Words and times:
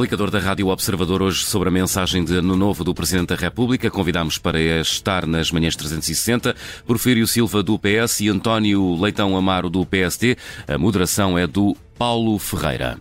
explicador 0.00 0.30
da 0.30 0.38
Rádio 0.38 0.68
Observador 0.68 1.20
hoje 1.20 1.44
sobre 1.44 1.68
a 1.68 1.70
mensagem 1.70 2.24
de 2.24 2.34
Ano 2.34 2.56
Novo 2.56 2.82
do 2.82 2.94
Presidente 2.94 3.28
da 3.28 3.34
República. 3.34 3.90
Convidámos 3.90 4.38
para 4.38 4.58
estar 4.58 5.26
nas 5.26 5.52
manhãs 5.52 5.76
360 5.76 6.56
Porfírio 6.86 7.26
Silva 7.26 7.62
do 7.62 7.78
PS 7.78 8.20
e 8.20 8.30
António 8.30 8.98
Leitão 8.98 9.36
Amaro 9.36 9.68
do 9.68 9.84
PSD. 9.84 10.38
A 10.66 10.78
moderação 10.78 11.36
é 11.36 11.46
do 11.46 11.76
Paulo 11.98 12.38
Ferreira. 12.38 12.98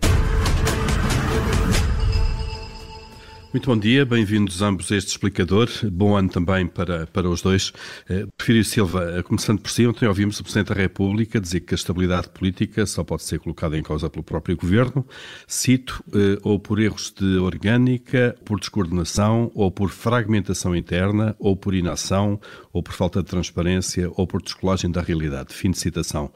Muito 3.52 3.66
bom 3.66 3.76
dia, 3.76 4.06
bem-vindos 4.06 4.62
ambos 4.62 4.92
a 4.92 4.96
este 4.96 5.08
explicador. 5.10 5.68
Bom 5.92 6.16
ano 6.16 6.30
também 6.30 6.68
para, 6.68 7.08
para 7.08 7.28
os 7.28 7.42
dois. 7.42 7.74
Eh, 8.08 8.28
Prefiro 8.38 8.64
Silva, 8.64 9.12
eh, 9.18 9.24
começando 9.24 9.60
por 9.60 9.72
si, 9.72 9.88
ontem 9.88 10.08
ouvimos 10.08 10.40
o 10.40 10.44
Presidente 10.44 10.68
da 10.68 10.76
República 10.76 11.42
dizer 11.42 11.62
que 11.62 11.74
a 11.74 11.76
estabilidade 11.76 12.30
política 12.30 12.86
só 12.86 13.04
pode 13.04 13.24
ser 13.24 13.40
colocada 13.40 13.76
em 13.76 13.82
causa 13.82 14.08
pelo 14.08 14.24
próprio 14.24 14.56
Governo, 14.56 15.04
cito, 15.48 16.04
eh, 16.14 16.38
ou 16.44 16.60
por 16.60 16.80
erros 16.80 17.12
de 17.12 17.38
orgânica, 17.38 18.38
por 18.46 18.60
descoordenação, 18.60 19.52
ou 19.56 19.72
por 19.72 19.90
fragmentação 19.90 20.76
interna, 20.76 21.36
ou 21.40 21.58
por 21.58 21.74
inação, 21.74 22.40
ou 22.72 22.84
por 22.84 22.94
falta 22.94 23.24
de 23.24 23.30
transparência, 23.30 24.12
ou 24.16 24.28
por 24.28 24.44
descolagem 24.44 24.92
da 24.92 25.02
realidade. 25.02 25.56
Fim 25.56 25.72
de 25.72 25.80
citação. 25.80 26.32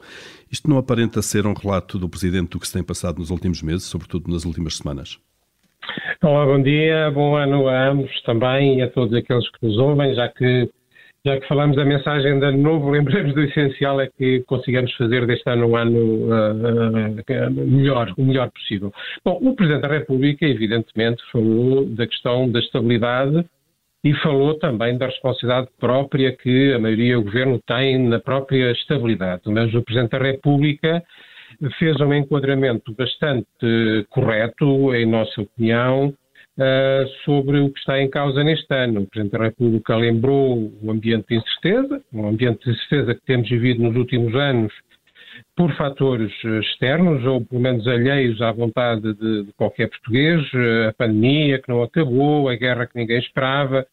Isto 0.50 0.68
não 0.68 0.78
aparenta 0.78 1.22
ser 1.22 1.46
um 1.46 1.54
relato 1.54 1.96
do 1.96 2.08
Presidente 2.08 2.50
do 2.50 2.58
que 2.58 2.66
se 2.66 2.72
tem 2.72 2.82
passado 2.82 3.20
nos 3.20 3.30
últimos 3.30 3.62
meses, 3.62 3.84
sobretudo 3.84 4.32
nas 4.32 4.44
últimas 4.44 4.78
semanas? 4.78 5.20
Olá, 6.24 6.46
bom 6.46 6.62
dia, 6.62 7.10
bom 7.10 7.36
ano 7.36 7.68
a 7.68 7.90
ambos 7.90 8.10
também 8.22 8.78
e 8.78 8.82
a 8.82 8.88
todos 8.88 9.12
aqueles 9.12 9.46
que 9.50 9.66
nos 9.66 9.76
ouvem, 9.76 10.14
já 10.14 10.26
que 10.26 10.70
já 11.22 11.38
que 11.38 11.46
falamos 11.46 11.76
da 11.76 11.84
mensagem 11.84 12.38
de 12.38 12.46
ano 12.46 12.62
novo, 12.62 12.88
lembremos 12.92 13.34
do 13.34 13.42
essencial 13.42 14.00
é 14.00 14.08
que 14.08 14.42
consigamos 14.46 14.90
fazer 14.94 15.26
deste 15.26 15.46
ano 15.50 15.66
um 15.66 15.76
ano 15.76 15.98
uh, 15.98 17.50
uh, 17.50 17.50
melhor, 17.66 18.10
o 18.16 18.24
melhor 18.24 18.50
possível. 18.52 18.90
Bom, 19.22 19.38
o 19.42 19.54
Presidente 19.54 19.82
da 19.82 19.88
República, 19.88 20.46
evidentemente, 20.46 21.22
falou 21.30 21.84
da 21.84 22.06
questão 22.06 22.50
da 22.50 22.58
estabilidade 22.58 23.44
e 24.02 24.14
falou 24.14 24.58
também 24.58 24.96
da 24.96 25.04
responsabilidade 25.04 25.68
própria 25.78 26.34
que 26.34 26.72
a 26.72 26.78
maioria 26.78 27.16
do 27.16 27.24
Governo 27.24 27.60
tem 27.66 27.98
na 27.98 28.18
própria 28.18 28.70
estabilidade. 28.72 29.42
Mas 29.44 29.74
o 29.74 29.82
Presidente 29.82 30.12
da 30.12 30.24
República 30.24 31.02
fez 31.78 32.00
um 32.00 32.12
enquadramento 32.12 32.94
bastante 32.94 33.46
correto, 34.10 34.94
em 34.94 35.06
nossa 35.06 35.42
opinião, 35.42 36.14
uh, 36.58 37.08
sobre 37.24 37.60
o 37.60 37.70
que 37.70 37.78
está 37.78 38.00
em 38.00 38.08
causa 38.08 38.42
neste 38.42 38.72
ano. 38.74 39.02
O 39.02 39.06
Presidente 39.06 39.32
da 39.32 39.44
República 39.44 39.96
lembrou 39.96 40.72
o 40.82 40.90
ambiente 40.90 41.28
de 41.28 41.36
incerteza, 41.36 42.02
um 42.12 42.28
ambiente 42.28 42.64
de 42.64 42.70
incerteza 42.70 43.14
que 43.14 43.24
temos 43.24 43.48
vivido 43.48 43.82
nos 43.82 43.96
últimos 43.96 44.34
anos 44.34 44.72
por 45.56 45.72
fatores 45.76 46.32
externos, 46.44 47.24
ou 47.24 47.44
pelo 47.44 47.60
menos 47.60 47.86
alheios 47.86 48.40
à 48.40 48.52
vontade 48.52 49.14
de, 49.14 49.44
de 49.44 49.52
qualquer 49.54 49.88
português, 49.88 50.40
a 50.88 50.92
pandemia 50.92 51.60
que 51.60 51.68
não 51.68 51.82
acabou, 51.82 52.48
a 52.48 52.54
guerra 52.54 52.86
que 52.86 52.96
ninguém 52.96 53.18
esperava, 53.18 53.86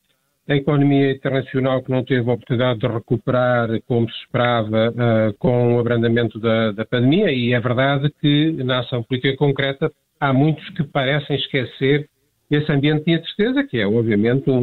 a 0.47 0.55
economia 0.55 1.11
internacional 1.11 1.81
que 1.83 1.91
não 1.91 2.03
teve 2.03 2.29
a 2.29 2.33
oportunidade 2.33 2.79
de 2.79 2.87
recuperar 2.87 3.69
como 3.87 4.09
se 4.09 4.17
esperava 4.19 4.89
uh, 4.89 5.33
com 5.37 5.75
o 5.75 5.79
abrandamento 5.79 6.39
da, 6.39 6.71
da, 6.71 6.85
pandemia, 6.85 7.31
e 7.31 7.53
é 7.53 7.59
verdade 7.59 8.11
que 8.19 8.51
na 8.63 8.79
ação 8.79 9.03
política 9.03 9.37
concreta 9.37 9.91
há 10.19 10.33
muitos 10.33 10.67
que 10.69 10.83
parecem 10.83 11.35
esquecer 11.35 12.09
esse 12.49 12.69
ambiente 12.69 13.05
de 13.05 13.13
incerteza, 13.13 13.63
que 13.63 13.77
é 13.77 13.87
obviamente 13.87 14.49
um, 14.49 14.57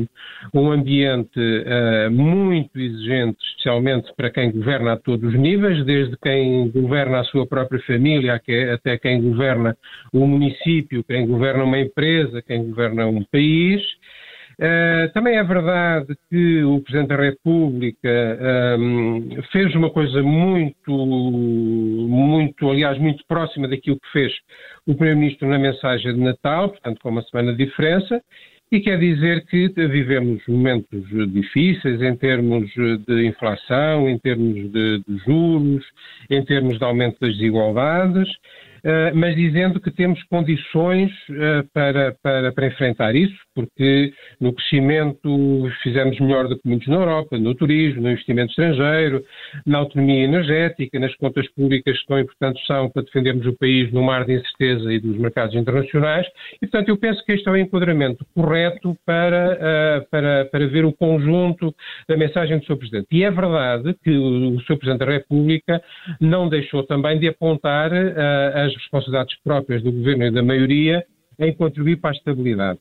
um, 0.00 0.06
um 0.54 0.72
ambiente 0.72 1.38
uh, 1.38 2.10
muito 2.10 2.78
exigente, 2.78 3.36
especialmente 3.50 4.10
para 4.16 4.30
quem 4.30 4.50
governa 4.50 4.94
a 4.94 4.96
todos 4.96 5.34
os 5.34 5.38
níveis, 5.38 5.84
desde 5.84 6.16
quem 6.16 6.70
governa 6.70 7.20
a 7.20 7.24
sua 7.24 7.46
própria 7.46 7.80
família 7.82 8.40
até 8.72 8.96
quem 8.96 9.20
governa 9.20 9.76
o 10.10 10.26
município, 10.26 11.04
quem 11.04 11.26
governa 11.26 11.64
uma 11.64 11.78
empresa, 11.78 12.40
quem 12.40 12.64
governa 12.64 13.06
um 13.06 13.22
país. 13.24 13.82
Uh, 14.60 15.12
também 15.12 15.36
é 15.36 15.42
verdade 15.42 16.16
que 16.30 16.62
o 16.62 16.80
Presidente 16.80 17.08
da 17.08 17.16
República 17.16 18.08
um, 18.78 19.32
ehm, 19.32 19.42
fez 19.50 19.74
uma 19.74 19.90
coisa 19.90 20.22
muito, 20.22 20.92
muito, 22.08 22.70
aliás, 22.70 22.98
muito 22.98 23.24
próxima 23.26 23.66
daquilo 23.66 23.98
que 23.98 24.12
fez 24.12 24.32
o 24.86 24.94
Primeiro-Ministro 24.94 25.48
na 25.48 25.58
mensagem 25.58 26.14
de 26.14 26.20
Natal, 26.20 26.68
portanto, 26.68 27.00
com 27.02 27.08
uma 27.08 27.22
semana 27.22 27.52
de 27.52 27.64
diferença, 27.64 28.22
e 28.70 28.80
quer 28.80 28.98
dizer 28.98 29.44
que 29.46 29.68
vivemos 29.68 30.42
momentos 30.48 31.08
difíceis 31.32 32.00
em 32.02 32.16
termos 32.16 32.70
de 33.06 33.26
inflação, 33.26 34.08
em 34.08 34.18
termos 34.18 34.70
de, 34.72 35.02
de 35.06 35.18
juros, 35.24 35.84
em 36.30 36.44
termos 36.44 36.78
de 36.78 36.84
aumento 36.84 37.18
das 37.20 37.36
desigualdades. 37.36 38.28
Eh, 38.84 39.12
mas 39.14 39.34
dizendo 39.34 39.80
que 39.80 39.90
temos 39.90 40.22
condições 40.24 41.10
uh, 41.30 41.66
para, 41.72 42.14
para, 42.22 42.52
para, 42.52 42.66
enfrentar 42.66 43.16
isso, 43.16 43.34
porque 43.54 44.12
no 44.38 44.52
crescimento 44.52 45.70
fizemos 45.82 46.20
melhor 46.20 46.48
do 46.48 46.56
que 46.56 46.68
muitos 46.68 46.86
na 46.88 46.96
Europa, 46.96 47.38
no 47.38 47.54
turismo, 47.54 48.02
no 48.02 48.10
investimento 48.10 48.50
estrangeiro, 48.50 49.24
na 49.64 49.78
autonomia 49.78 50.24
energética, 50.24 50.98
nas 50.98 51.14
contas 51.16 51.48
públicas 51.52 51.98
que 51.98 52.06
tão 52.06 52.18
importantes 52.18 52.66
são 52.66 52.90
para 52.90 53.04
defendermos 53.04 53.46
o 53.46 53.56
país 53.56 53.90
no 53.90 54.02
mar 54.02 54.26
de 54.26 54.34
incerteza 54.34 54.92
e 54.92 55.00
dos 55.00 55.16
mercados 55.16 55.54
internacionais. 55.54 56.26
E, 56.56 56.66
portanto, 56.66 56.90
eu 56.90 56.98
penso 56.98 57.24
que 57.24 57.32
este 57.32 57.48
é 57.48 57.52
o 57.52 57.56
enquadramento 57.56 58.26
correto 58.34 58.94
para, 59.06 59.54
uh, 60.02 60.10
para, 60.10 60.44
para 60.44 60.66
ver 60.66 60.84
o 60.84 60.92
conjunto 60.92 61.74
da 62.06 62.18
mensagem 62.18 62.58
do 62.58 62.66
Sr. 62.66 62.76
Presidente. 62.76 63.06
E 63.12 63.24
é 63.24 63.30
verdade 63.30 63.96
que 64.04 64.10
o 64.10 64.60
Sr. 64.60 64.76
Presidente 64.76 65.06
da 65.06 65.12
República 65.12 65.82
não 66.20 66.50
deixou 66.50 66.82
também 66.82 67.18
de 67.18 67.28
apontar 67.28 67.90
as 67.94 68.73
responsabilidades 68.76 69.36
próprias 69.42 69.82
do 69.82 69.92
governo 69.92 70.24
e 70.24 70.30
da 70.30 70.42
maioria 70.42 71.04
em 71.38 71.52
contribuir 71.54 71.96
para 71.96 72.10
a 72.10 72.14
estabilidade. 72.14 72.78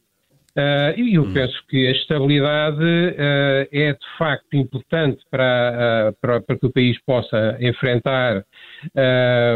Uh, 0.55 0.93
e 0.99 1.15
eu 1.15 1.23
hum. 1.23 1.33
penso 1.33 1.55
que 1.67 1.87
a 1.87 1.91
estabilidade 1.91 2.83
uh, 2.83 3.67
é 3.71 3.91
de 3.91 4.17
facto 4.19 4.53
importante 4.53 5.19
para, 5.31 6.11
uh, 6.11 6.17
para, 6.21 6.41
para, 6.41 6.59
que 6.59 6.67
o 6.67 6.71
país 6.71 6.95
possa 7.07 7.57
enfrentar 7.59 8.45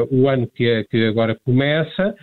o 0.10 0.28
ano 0.28 0.48
que, 0.48 0.86
que, 0.86 1.06
agora 1.06 1.38
começa. 1.46 2.16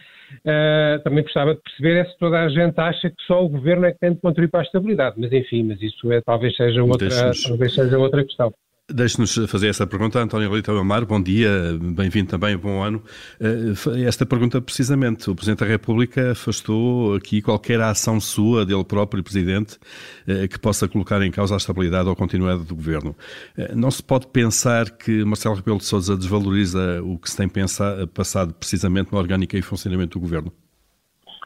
também 1.04 1.22
gostava 1.22 1.54
de 1.54 1.60
perceber 1.60 2.00
é 2.00 2.04
se 2.06 2.18
toda 2.18 2.42
a 2.42 2.48
gente 2.48 2.76
acha 2.80 3.10
que 3.10 3.22
só 3.26 3.44
o 3.44 3.48
governo 3.48 3.86
é 3.86 3.92
que 3.92 3.98
tem 3.98 4.12
de 4.12 4.20
contribuir 4.20 4.50
para 4.50 4.60
a 4.60 4.64
estabilidade, 4.64 5.16
mas 5.18 5.32
enfim, 5.32 5.62
mas 5.62 5.80
isso 5.80 6.10
é, 6.10 6.20
talvez, 6.22 6.56
seja 6.56 6.82
outra, 6.82 7.08
talvez 7.46 7.74
seja 7.74 7.98
outra 7.98 8.24
questão. 8.24 8.52
Deixe-nos 8.92 9.34
fazer 9.48 9.68
essa 9.68 9.86
pergunta, 9.86 10.18
António 10.20 10.52
Leitão 10.52 10.76
Amar. 10.76 11.06
Bom 11.06 11.18
dia, 11.18 11.48
bem-vindo 11.80 12.28
também, 12.28 12.54
bom 12.54 12.82
ano. 12.82 13.02
Eh, 13.40 13.72
esta 14.06 14.26
pergunta, 14.26 14.60
precisamente, 14.60 15.30
o 15.30 15.34
Presidente 15.34 15.60
da 15.60 15.66
República 15.66 16.32
afastou 16.32 17.14
aqui 17.14 17.40
qualquer 17.40 17.80
ação 17.80 18.20
sua, 18.20 18.66
dele 18.66 18.84
próprio, 18.84 19.24
Presidente, 19.24 19.78
eh, 20.26 20.46
que 20.48 20.58
possa 20.58 20.86
colocar 20.86 21.22
em 21.22 21.30
causa 21.30 21.54
a 21.54 21.56
estabilidade 21.56 22.10
ou 22.10 22.14
continuidade 22.14 22.64
do 22.64 22.76
Governo. 22.76 23.16
Eh, 23.56 23.74
não 23.74 23.90
se 23.90 24.02
pode 24.02 24.26
pensar 24.26 24.90
que 24.90 25.24
Marcelo 25.24 25.54
Rebelo 25.54 25.78
de 25.78 25.86
Sousa 25.86 26.14
desvaloriza 26.14 27.02
o 27.02 27.18
que 27.18 27.30
se 27.30 27.38
tem 27.38 27.48
pensado, 27.48 28.06
passado 28.08 28.52
precisamente 28.52 29.10
na 29.10 29.18
orgânica 29.18 29.56
e 29.56 29.62
funcionamento 29.62 30.18
do 30.18 30.20
Governo? 30.20 30.52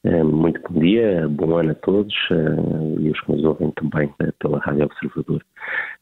Muito 0.05 0.61
bom 0.71 0.81
dia, 0.81 1.27
bom 1.29 1.57
ano 1.57 1.73
a 1.73 1.75
todos 1.75 2.15
e 3.01 3.11
os 3.11 3.21
que 3.21 3.33
nos 3.33 3.45
ouvem 3.45 3.71
também 3.73 4.13
pela 4.39 4.59
Rádio 4.61 4.85
Observador. 4.85 5.45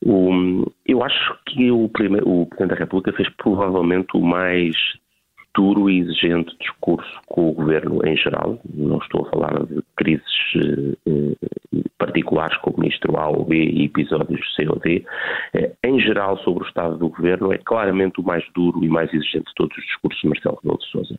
O, 0.04 0.70
eu 0.86 1.02
acho 1.02 1.38
que 1.46 1.70
o, 1.70 1.84
o 1.84 1.88
Presidente 1.88 2.68
da 2.68 2.74
República 2.74 3.12
fez 3.12 3.28
provavelmente 3.36 4.08
o 4.14 4.20
mais 4.20 4.76
duro 5.56 5.88
e 5.88 6.00
exigente 6.00 6.54
discurso 6.60 7.20
com 7.26 7.48
o 7.48 7.52
governo 7.52 8.06
em 8.06 8.16
geral. 8.16 8.60
Não 8.74 8.98
estou 8.98 9.26
a 9.26 9.30
falar 9.30 9.64
de 9.64 9.82
crises 9.96 10.26
eh, 11.06 11.34
particulares 11.98 12.56
como 12.58 12.76
o 12.76 12.80
ministro 12.80 13.16
A 13.16 13.28
ou 13.28 13.44
B 13.44 13.56
e 13.56 13.86
episódios 13.86 14.54
C 14.54 14.68
ou 14.68 14.78
D. 14.78 15.04
Eh, 15.54 15.72
em 15.84 15.98
geral, 15.98 16.36
sobre 16.38 16.64
o 16.64 16.66
estado 16.66 16.98
do 16.98 17.08
governo, 17.08 17.52
é 17.52 17.58
claramente 17.58 18.20
o 18.20 18.22
mais 18.22 18.44
duro 18.54 18.84
e 18.84 18.88
mais 18.88 19.12
exigente 19.14 19.46
de 19.46 19.54
todos 19.54 19.76
os 19.78 19.84
discursos 19.84 20.20
de 20.20 20.28
Marcelo 20.28 20.58
Rebelo 20.62 20.78
de 20.78 20.86
Sousa, 20.90 21.18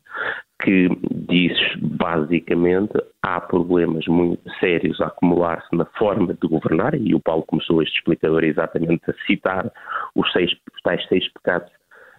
que 0.61 0.89
diz 1.11 1.57
basicamente 1.77 2.93
há 3.21 3.39
problemas 3.39 4.05
muito 4.07 4.41
sérios 4.59 4.99
a 5.01 5.07
acumular-se 5.07 5.75
na 5.75 5.85
forma 5.97 6.33
de 6.33 6.47
governar, 6.47 6.95
e 6.95 7.13
o 7.13 7.19
Paulo 7.19 7.43
começou 7.43 7.81
este 7.81 7.97
explicador 7.97 8.43
exatamente 8.43 9.09
a 9.09 9.13
citar 9.25 9.71
os, 10.15 10.31
seis, 10.31 10.51
os 10.73 10.81
tais 10.81 11.05
seis 11.07 11.31
pecados 11.33 11.71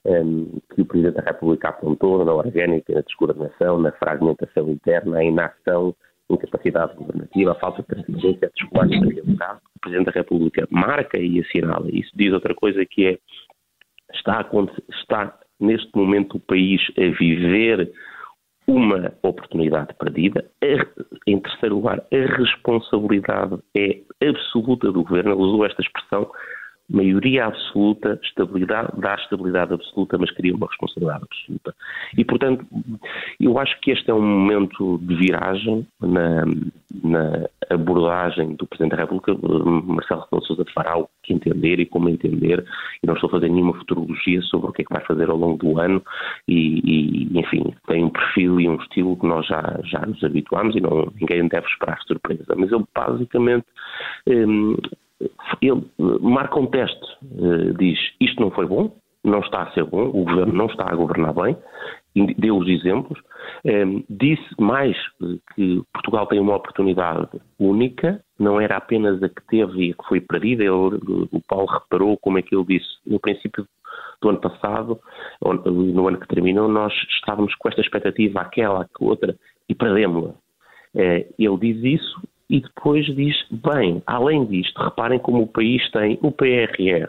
um, 0.05 0.61
que 0.75 0.83
o 0.83 0.87
Presidente 0.87 1.17
da 1.17 1.23
República 1.23 1.69
apontou 1.69 2.25
na 2.25 2.33
orgânica, 2.33 2.95
na 2.95 3.01
descoordenação, 3.01 3.79
na 3.79 3.93
fragmentação 3.93 4.71
interna, 4.71 5.13
na 5.13 5.25
inação, 5.25 5.95
incapacidade 6.31 6.95
governativa, 6.95 7.53
a 7.53 7.55
falta 7.57 7.83
de 7.83 7.89
transparência, 7.89 8.51
a 8.75 8.85
realidade. 8.85 9.61
O 9.77 9.81
Presidente 9.81 10.07
da 10.07 10.13
República 10.13 10.69
marca 10.71 11.19
e 11.19 11.41
assinala. 11.41 11.89
Isso 11.91 12.11
diz 12.15 12.33
outra 12.33 12.55
coisa 12.55 12.85
que 12.85 13.07
é 13.07 13.19
está, 14.15 14.49
está 14.91 15.39
neste 15.61 15.91
momento 15.97 16.37
o 16.37 16.41
país 16.41 16.81
a 16.97 17.19
viver 17.19 17.91
uma 18.69 19.13
oportunidade 19.23 19.95
perdida. 19.95 20.45
Em 21.27 21.41
terceiro 21.41 21.77
lugar, 21.77 22.01
a 22.13 22.37
responsabilidade 22.37 23.59
é 23.75 24.01
absoluta 24.29 24.93
do 24.93 25.03
governo. 25.03 25.33
Ele 25.33 25.41
usou 25.41 25.65
esta 25.65 25.81
expressão 25.81 26.31
maioria 26.89 27.47
absoluta, 27.47 28.19
estabilidade, 28.23 28.89
dá 28.97 29.15
estabilidade 29.15 29.75
absoluta, 29.75 30.17
mas 30.17 30.31
cria 30.31 30.55
uma 30.55 30.67
responsabilidade 30.67 31.25
absoluta. 31.25 31.75
E, 32.17 32.25
portanto, 32.25 32.67
eu 33.39 33.59
acho 33.59 33.79
que 33.81 33.91
este 33.91 34.11
é 34.11 34.15
um 34.15 34.23
momento 34.23 34.99
de 34.99 35.15
viragem 35.15 35.87
na, 36.01 36.45
na 37.05 37.49
abordagem 37.69 38.55
do 38.55 38.67
Presidente 38.67 38.97
da 38.97 39.03
República. 39.03 39.35
Marcelo 39.35 40.23
Rebelo 40.23 40.47
Sousa 40.47 40.65
fará 40.75 40.99
o 40.99 41.09
que 41.23 41.35
entender 41.35 41.79
e 41.79 41.87
como 41.87 42.09
entender, 42.09 42.65
e 43.03 43.07
não 43.07 43.15
estou 43.15 43.29
a 43.29 43.33
fazer 43.33 43.51
nenhuma 43.51 43.75
futurologia 43.75 44.41
sobre 44.43 44.71
o 44.71 44.73
que 44.73 44.83
é 44.83 44.85
que 44.87 44.95
vai 44.95 45.05
fazer 45.05 45.29
ao 45.29 45.37
longo 45.37 45.59
do 45.59 45.79
ano, 45.79 46.03
e, 46.47 46.81
e 46.85 47.39
enfim, 47.39 47.75
tem 47.87 48.05
um 48.05 48.11
perfil 48.11 48.61
e 48.61 48.69
um 48.69 48.77
estilo 48.77 49.17
que 49.17 49.27
nós 49.27 49.47
já, 49.47 49.79
já 49.85 50.01
nos 50.07 50.23
habituamos 50.25 50.75
e 50.75 50.81
não, 50.81 51.13
ninguém 51.21 51.47
deve 51.49 51.67
esperar 51.67 52.01
surpresa. 52.07 52.55
Mas 52.57 52.73
ele, 52.73 52.85
basicamente, 52.95 53.67
hum, 54.27 54.77
ele 55.61 55.85
marca 56.21 56.59
um 56.59 56.67
teste, 56.67 57.07
eh, 57.25 57.73
diz 57.79 57.99
isto 58.21 58.41
não 58.41 58.51
foi 58.51 58.67
bom, 58.67 58.95
não 59.25 59.41
está 59.41 59.63
a 59.63 59.73
ser 59.73 59.85
bom, 59.85 60.09
o 60.09 60.25
governo 60.25 60.53
não 60.53 60.67
está 60.67 60.91
a 60.91 60.95
governar 60.95 61.35
bem, 61.35 61.57
deu 62.37 62.57
os 62.57 62.69
exemplos, 62.69 63.21
eh, 63.65 63.85
disse 64.09 64.49
mais 64.59 64.97
que 65.55 65.83
Portugal 65.93 66.27
tem 66.27 66.41
uma 66.41 66.57
oportunidade 66.57 67.29
única, 67.59 68.23
não 68.39 68.61
era 68.61 68.77
apenas 68.77 69.23
a 69.23 69.29
que 69.29 69.43
teve 69.49 69.91
e 69.91 69.95
que 69.95 70.09
foi 70.09 70.21
perdida, 70.21 70.73
o 70.73 71.41
Paulo 71.49 71.67
reparou 71.67 72.17
como 72.19 72.39
é 72.39 72.43
que 72.43 72.55
ele 72.55 72.65
disse, 72.65 72.89
no 73.07 73.19
princípio 73.19 73.67
do 74.21 74.29
ano 74.29 74.41
passado, 74.41 75.01
no 75.43 76.09
ano 76.09 76.19
que 76.19 76.29
terminou, 76.29 76.69
nós 76.69 76.93
estávamos 77.11 77.55
com 77.57 77.69
esta 77.69 77.81
expectativa, 77.81 78.41
aquela, 78.41 78.85
que 78.85 79.05
outra, 79.05 79.37
e 79.69 79.75
perdemos-la. 79.75 80.35
Eh, 80.95 81.27
ele 81.39 81.59
diz 81.59 82.01
isso 82.01 82.21
e 82.51 82.61
depois 82.61 83.05
diz, 83.15 83.37
bem, 83.51 84.03
além 84.07 84.47
disto, 84.47 84.83
reparem 84.83 85.19
como 85.19 85.43
o 85.43 85.47
país 85.47 85.89
tem 85.91 86.19
o 86.23 86.33
PRR, 86.33 87.07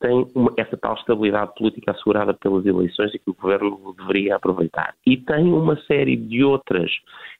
tem 0.00 0.26
uma, 0.34 0.52
essa 0.56 0.76
tal 0.76 0.94
estabilidade 0.94 1.52
política 1.56 1.92
assegurada 1.92 2.34
pelas 2.34 2.66
eleições 2.66 3.14
e 3.14 3.18
que 3.18 3.30
o 3.30 3.34
governo 3.34 3.94
deveria 3.96 4.36
aproveitar. 4.36 4.94
E 5.06 5.16
tem 5.16 5.52
uma 5.52 5.76
série 5.82 6.16
de 6.16 6.42
outras, 6.42 6.90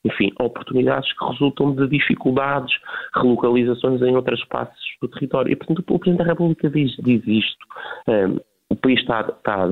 enfim, 0.04 0.32
oportunidades 0.38 1.12
que 1.18 1.24
resultam 1.24 1.74
de 1.74 1.88
dificuldades, 1.88 2.72
relocalizações 3.14 4.00
em 4.02 4.14
outros 4.14 4.40
espaços 4.40 4.80
do 5.00 5.08
território. 5.08 5.52
E, 5.52 5.56
portanto, 5.56 5.80
o 5.80 5.98
Presidente 5.98 6.24
da 6.24 6.30
República 6.30 6.70
diz, 6.70 6.94
diz 6.98 7.26
isto. 7.26 7.66
Um, 8.06 8.51
o 8.72 8.76
país 8.76 9.00
está, 9.00 9.20
está, 9.20 9.64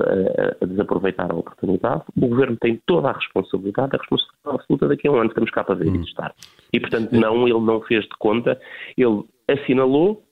a 0.60 0.66
desaproveitar 0.66 1.30
a 1.30 1.34
oportunidade, 1.34 2.02
o 2.14 2.28
governo 2.28 2.56
tem 2.60 2.80
toda 2.84 3.08
a 3.08 3.12
responsabilidade, 3.12 3.96
a 3.96 3.98
responsabilidade 3.98 4.56
absoluta 4.56 4.88
daqui 4.88 5.08
a 5.08 5.12
um 5.12 5.16
ano, 5.16 5.28
estamos 5.30 5.50
cá 5.50 5.64
para 5.64 5.74
ver 5.74 5.88
hum. 5.88 6.02
estar. 6.02 6.34
E, 6.70 6.78
portanto, 6.78 7.10
não, 7.12 7.48
ele 7.48 7.60
não 7.60 7.80
fez 7.80 8.04
de 8.04 8.16
conta, 8.18 8.60
ele 8.98 9.24
assinalou 9.48 10.22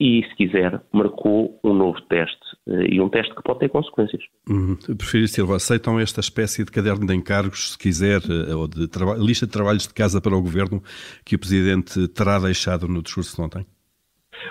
e, 0.00 0.22
se 0.22 0.36
quiser, 0.36 0.80
marcou 0.90 1.60
um 1.62 1.74
novo 1.74 2.00
teste 2.02 2.38
eh, 2.68 2.94
e 2.94 3.00
um 3.00 3.10
teste 3.10 3.34
que 3.34 3.42
pode 3.42 3.58
ter 3.58 3.68
consequências. 3.68 4.22
Hum, 4.48 4.76
Prefiro, 4.96 5.28
Silva, 5.28 5.56
aceitam 5.56 6.00
esta 6.00 6.20
espécie 6.20 6.64
de 6.64 6.70
caderno 6.70 7.04
de 7.04 7.14
encargos, 7.14 7.72
se 7.72 7.78
quiser, 7.78 8.22
eh, 8.22 8.54
ou 8.54 8.66
de 8.66 8.88
lista 9.18 9.44
de 9.44 9.52
trabalhos 9.52 9.86
de 9.86 9.92
casa 9.92 10.20
para 10.20 10.34
o 10.34 10.40
governo 10.40 10.82
que 11.26 11.34
o 11.34 11.38
Presidente 11.38 12.08
terá 12.08 12.38
deixado 12.38 12.88
no 12.88 13.02
discurso 13.02 13.36
de 13.36 13.42
ontem? 13.42 13.66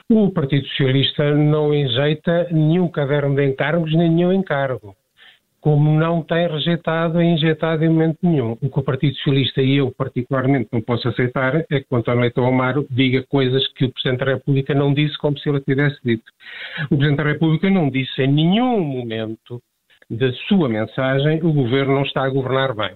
O 0.09 0.31
Partido 0.31 0.67
Socialista 0.67 1.33
não 1.33 1.73
enjeita 1.73 2.47
nenhum 2.51 2.87
caderno 2.87 3.35
de 3.35 3.45
encargos 3.45 3.93
nem 3.95 4.09
nenhum 4.09 4.33
encargo, 4.33 4.95
como 5.59 5.91
não 5.99 6.21
tem 6.21 6.47
rejeitado 6.47 7.21
e 7.21 7.25
injetado 7.25 7.83
em 7.83 7.89
momento 7.89 8.19
nenhum. 8.23 8.57
O 8.61 8.69
que 8.69 8.79
o 8.79 8.83
Partido 8.83 9.15
Socialista 9.17 9.61
e 9.61 9.77
eu 9.77 9.91
particularmente 9.91 10.69
não 10.71 10.81
posso 10.81 11.07
aceitar 11.07 11.55
é 11.69 11.79
que 11.79 11.87
o 11.89 11.95
António 11.95 12.21
Leitão 12.21 12.47
Amaro 12.47 12.87
diga 12.89 13.23
coisas 13.27 13.67
que 13.73 13.85
o 13.85 13.91
Presidente 13.91 14.25
da 14.25 14.33
República 14.33 14.73
não 14.73 14.93
disse 14.93 15.17
como 15.17 15.37
se 15.37 15.49
ele 15.49 15.61
tivesse 15.61 15.97
dito. 16.03 16.31
O 16.85 16.97
Presidente 16.97 17.17
da 17.17 17.31
República 17.31 17.69
não 17.69 17.89
disse 17.89 18.21
em 18.21 18.31
nenhum 18.31 18.79
momento 18.79 19.61
da 20.09 20.31
sua 20.47 20.69
mensagem 20.69 21.43
o 21.43 21.51
Governo 21.51 21.95
não 21.95 22.03
está 22.03 22.23
a 22.23 22.29
governar 22.29 22.73
bem. 22.73 22.93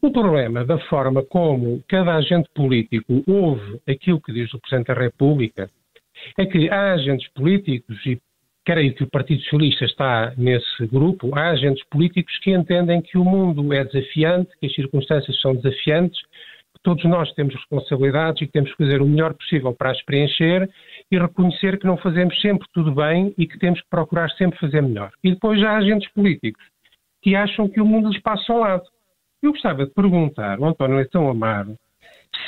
O 0.00 0.10
problema 0.10 0.64
da 0.64 0.78
forma 0.86 1.22
como 1.22 1.82
cada 1.88 2.14
agente 2.14 2.48
político 2.54 3.22
ouve 3.26 3.80
aquilo 3.86 4.20
que 4.20 4.32
diz 4.32 4.52
o 4.54 4.60
Presidente 4.60 4.86
da 4.86 4.94
República 4.94 5.68
é 6.38 6.46
que 6.46 6.68
há 6.70 6.92
agentes 6.92 7.28
políticos, 7.32 7.96
e 8.06 8.18
creio 8.64 8.94
que 8.94 9.04
o 9.04 9.10
Partido 9.10 9.40
Socialista 9.42 9.84
está 9.84 10.32
nesse 10.36 10.86
grupo, 10.86 11.30
há 11.36 11.50
agentes 11.50 11.84
políticos 11.88 12.36
que 12.40 12.50
entendem 12.50 13.00
que 13.00 13.16
o 13.16 13.24
mundo 13.24 13.72
é 13.72 13.84
desafiante, 13.84 14.50
que 14.58 14.66
as 14.66 14.74
circunstâncias 14.74 15.40
são 15.40 15.54
desafiantes, 15.54 16.20
que 16.74 16.82
todos 16.82 17.04
nós 17.04 17.32
temos 17.34 17.54
responsabilidades 17.54 18.42
e 18.42 18.46
que 18.46 18.52
temos 18.52 18.70
que 18.72 18.84
fazer 18.84 19.00
o 19.00 19.06
melhor 19.06 19.34
possível 19.34 19.72
para 19.72 19.92
as 19.92 20.02
preencher 20.02 20.68
e 21.10 21.18
reconhecer 21.18 21.78
que 21.78 21.86
não 21.86 21.96
fazemos 21.96 22.38
sempre 22.40 22.66
tudo 22.74 22.92
bem 22.92 23.32
e 23.38 23.46
que 23.46 23.58
temos 23.58 23.80
que 23.80 23.88
procurar 23.88 24.28
sempre 24.32 24.58
fazer 24.58 24.82
melhor. 24.82 25.12
E 25.22 25.30
depois 25.30 25.62
há 25.62 25.76
agentes 25.76 26.10
políticos 26.12 26.62
que 27.22 27.34
acham 27.34 27.68
que 27.68 27.80
o 27.80 27.86
mundo 27.86 28.10
lhes 28.10 28.20
passa 28.20 28.52
ao 28.52 28.60
lado. 28.60 28.84
Eu 29.42 29.52
gostava 29.52 29.86
de 29.86 29.92
perguntar 29.92 30.58
ao 30.58 30.64
António 30.64 30.96
Leitão 30.96 31.28
Amaro 31.28 31.76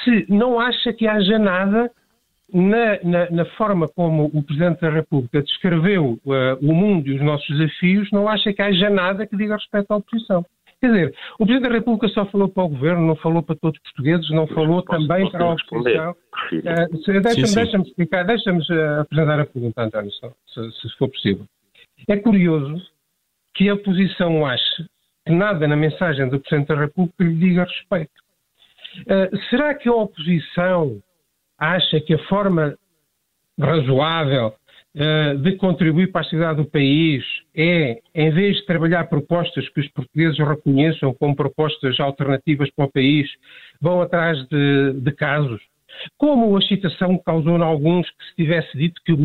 se 0.05 0.27
não 0.29 0.59
acha 0.61 0.93
que 0.93 1.07
haja 1.07 1.39
nada 1.39 1.91
na, 2.53 3.03
na, 3.03 3.31
na, 3.31 3.45
forma 3.57 3.87
como 3.89 4.27
o 4.27 4.43
Presidente 4.43 4.81
da 4.81 4.91
República 4.91 5.43
descreveu 5.43 6.19
uh, 6.25 6.59
o 6.63 6.75
mundo 6.75 7.09
e 7.09 7.15
os 7.15 7.23
nossos 7.23 7.47
desafios, 7.57 8.11
não 8.11 8.29
acha 8.29 8.53
que 8.53 8.63
haja 8.63 8.89
nada 8.89 9.27
que 9.27 9.37
diga 9.37 9.57
respeito 9.57 9.91
à 9.91 9.97
oposição. 9.97 10.45
Quer 10.81 10.87
dizer, 10.93 11.15
o 11.39 11.45
Presidente 11.45 11.69
da 11.69 11.75
República 11.75 12.09
só 12.09 12.25
falou 12.27 12.49
para 12.49 12.63
o 12.63 12.69
Governo, 12.69 13.07
não 13.07 13.17
falou 13.17 13.43
para 13.43 13.57
todos 13.57 13.79
os 13.79 13.83
portugueses, 13.83 14.31
não 14.31 14.47
falou 14.47 14.83
posso, 14.83 15.07
também 15.07 15.23
posso 15.25 15.33
para 15.33 15.45
a 15.45 15.53
oposição. 15.53 16.11
Uh, 16.13 17.23
deixa-me 17.23 17.55
deixa 17.55 17.77
explicar, 17.79 18.25
deixa-me 18.25 18.61
uh, 18.61 19.01
apresentar 19.01 19.41
a 19.41 19.47
pergunta, 19.47 19.83
António, 19.83 20.11
se, 20.13 20.73
se 20.73 20.97
for 20.97 21.09
possível. 21.09 21.45
É 22.09 22.17
curioso 22.17 22.81
que 23.55 23.69
a 23.69 23.75
oposição 23.75 24.47
ache 24.47 24.87
que 25.27 25.33
nada 25.33 25.67
na 25.67 25.77
mensagem 25.77 26.29
do 26.29 26.41
Presidente 26.41 26.69
da 26.69 26.81
República 26.81 27.25
lhe 27.25 27.35
diga 27.35 27.65
respeito. 27.65 28.13
Uh, 29.01 29.37
será 29.51 29.75
que 29.75 29.89
a 29.89 29.95
oposição 29.95 31.03
acha 31.59 32.01
que 32.01 32.15
a 32.15 32.25
forma 32.27 32.77
razoável 33.59 34.55
uh, 34.95 35.39
de 35.39 35.57
contribuir 35.57 36.13
para 36.13 36.21
a 36.21 36.31
cidade 36.31 36.63
do 36.63 36.71
país 36.71 37.25
é, 37.57 38.01
em 38.15 38.31
vez 38.31 38.57
de 38.57 38.67
trabalhar 38.67 39.09
propostas 39.09 39.69
que 39.71 39.81
os 39.81 39.89
portugueses 39.89 40.39
reconheçam 40.39 41.13
como 41.15 41.35
propostas 41.35 41.99
alternativas 41.99 42.71
para 42.71 42.85
o 42.87 42.93
país, 42.93 43.29
vão 43.81 44.01
atrás 44.01 44.39
de, 44.49 44.93
de 44.95 45.13
casos? 45.13 45.61
Como 46.17 46.57
a 46.57 46.63
citação 46.63 47.19
causou 47.19 47.57
em 47.57 47.63
alguns 47.63 48.09
que 48.11 48.25
se 48.27 48.37
tivesse 48.37 48.77
dito 48.77 49.01
que 49.05 49.13
o, 49.13 49.17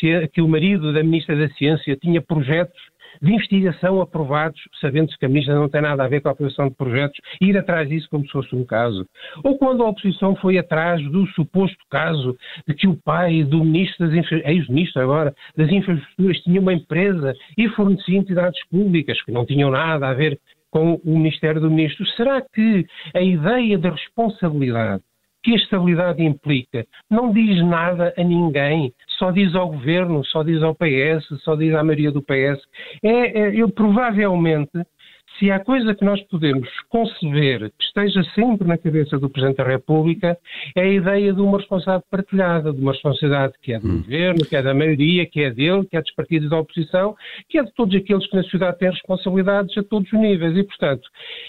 Ciência, 0.00 0.28
que 0.28 0.40
o 0.40 0.48
marido 0.48 0.92
da 0.92 1.02
Ministra 1.02 1.36
da 1.36 1.48
Ciência 1.54 1.96
tinha 1.96 2.20
projetos 2.20 2.80
de 3.20 3.32
investigação 3.32 4.00
aprovados, 4.00 4.60
sabendo-se 4.80 5.18
que 5.18 5.24
a 5.24 5.28
ministra 5.28 5.54
não 5.54 5.68
tem 5.68 5.80
nada 5.80 6.04
a 6.04 6.08
ver 6.08 6.20
com 6.20 6.28
a 6.28 6.32
aprovação 6.32 6.68
de 6.68 6.74
projetos, 6.74 7.18
ir 7.40 7.56
atrás 7.56 7.88
disso 7.88 8.08
como 8.10 8.24
se 8.24 8.32
fosse 8.32 8.54
um 8.54 8.64
caso. 8.64 9.06
Ou 9.44 9.58
quando 9.58 9.82
a 9.82 9.88
oposição 9.88 10.34
foi 10.36 10.58
atrás 10.58 11.02
do 11.10 11.26
suposto 11.28 11.78
caso 11.90 12.36
de 12.66 12.74
que 12.74 12.86
o 12.86 12.96
pai 12.96 13.44
do 13.44 13.64
ministro 13.64 14.08
das 14.08 14.30
ex-ministro 14.44 15.02
agora, 15.02 15.34
das 15.56 15.70
infraestruturas, 15.70 16.38
tinha 16.38 16.60
uma 16.60 16.72
empresa 16.72 17.34
e 17.56 17.68
fornecia 17.70 18.18
entidades 18.18 18.60
públicas 18.68 19.20
que 19.22 19.32
não 19.32 19.44
tinham 19.44 19.70
nada 19.70 20.08
a 20.08 20.14
ver 20.14 20.38
com 20.70 21.00
o 21.04 21.18
Ministério 21.18 21.60
do 21.60 21.70
Ministro. 21.70 22.06
Será 22.16 22.42
que 22.42 22.86
a 23.14 23.22
ideia 23.22 23.78
da 23.78 23.90
responsabilidade 23.90 25.02
que 25.46 25.52
a 25.52 25.56
estabilidade 25.56 26.24
implica 26.24 26.84
não 27.08 27.32
diz 27.32 27.64
nada 27.64 28.12
a 28.18 28.24
ninguém, 28.24 28.92
só 29.16 29.30
diz 29.30 29.54
ao 29.54 29.68
governo, 29.68 30.24
só 30.24 30.42
diz 30.42 30.60
ao 30.60 30.74
PS, 30.74 31.24
só 31.44 31.54
diz 31.54 31.72
à 31.72 31.84
maioria 31.84 32.10
do 32.10 32.20
PS. 32.20 32.60
É, 33.00 33.42
é, 33.42 33.54
eu 33.54 33.70
provavelmente 33.70 34.72
se 35.38 35.50
há 35.50 35.60
coisa 35.60 35.94
que 35.94 36.04
nós 36.04 36.20
podemos 36.28 36.68
conceber 36.88 37.70
que 37.78 37.84
esteja 37.84 38.22
sempre 38.34 38.66
na 38.66 38.78
cabeça 38.78 39.18
do 39.18 39.28
Presidente 39.28 39.58
da 39.58 39.64
República, 39.64 40.36
é 40.74 40.82
a 40.82 40.88
ideia 40.88 41.32
de 41.32 41.40
uma 41.40 41.58
responsabilidade 41.58 42.04
partilhada, 42.10 42.72
de 42.72 42.80
uma 42.80 42.92
responsabilidade 42.92 43.54
que 43.62 43.72
é 43.72 43.78
do 43.78 43.88
hum. 43.88 44.02
governo, 44.02 44.44
que 44.46 44.56
é 44.56 44.62
da 44.62 44.74
maioria, 44.74 45.26
que 45.26 45.40
é 45.42 45.50
dele, 45.50 45.86
que 45.86 45.96
é 45.96 46.00
dos 46.00 46.14
partidos 46.14 46.48
da 46.50 46.58
oposição, 46.58 47.14
que 47.48 47.58
é 47.58 47.62
de 47.62 47.72
todos 47.74 47.94
aqueles 47.94 48.26
que 48.28 48.36
na 48.36 48.42
sociedade 48.42 48.78
têm 48.78 48.90
responsabilidades 48.90 49.76
a 49.76 49.82
todos 49.82 50.10
os 50.12 50.18
níveis. 50.18 50.56
E, 50.56 50.64
portanto, 50.64 51.08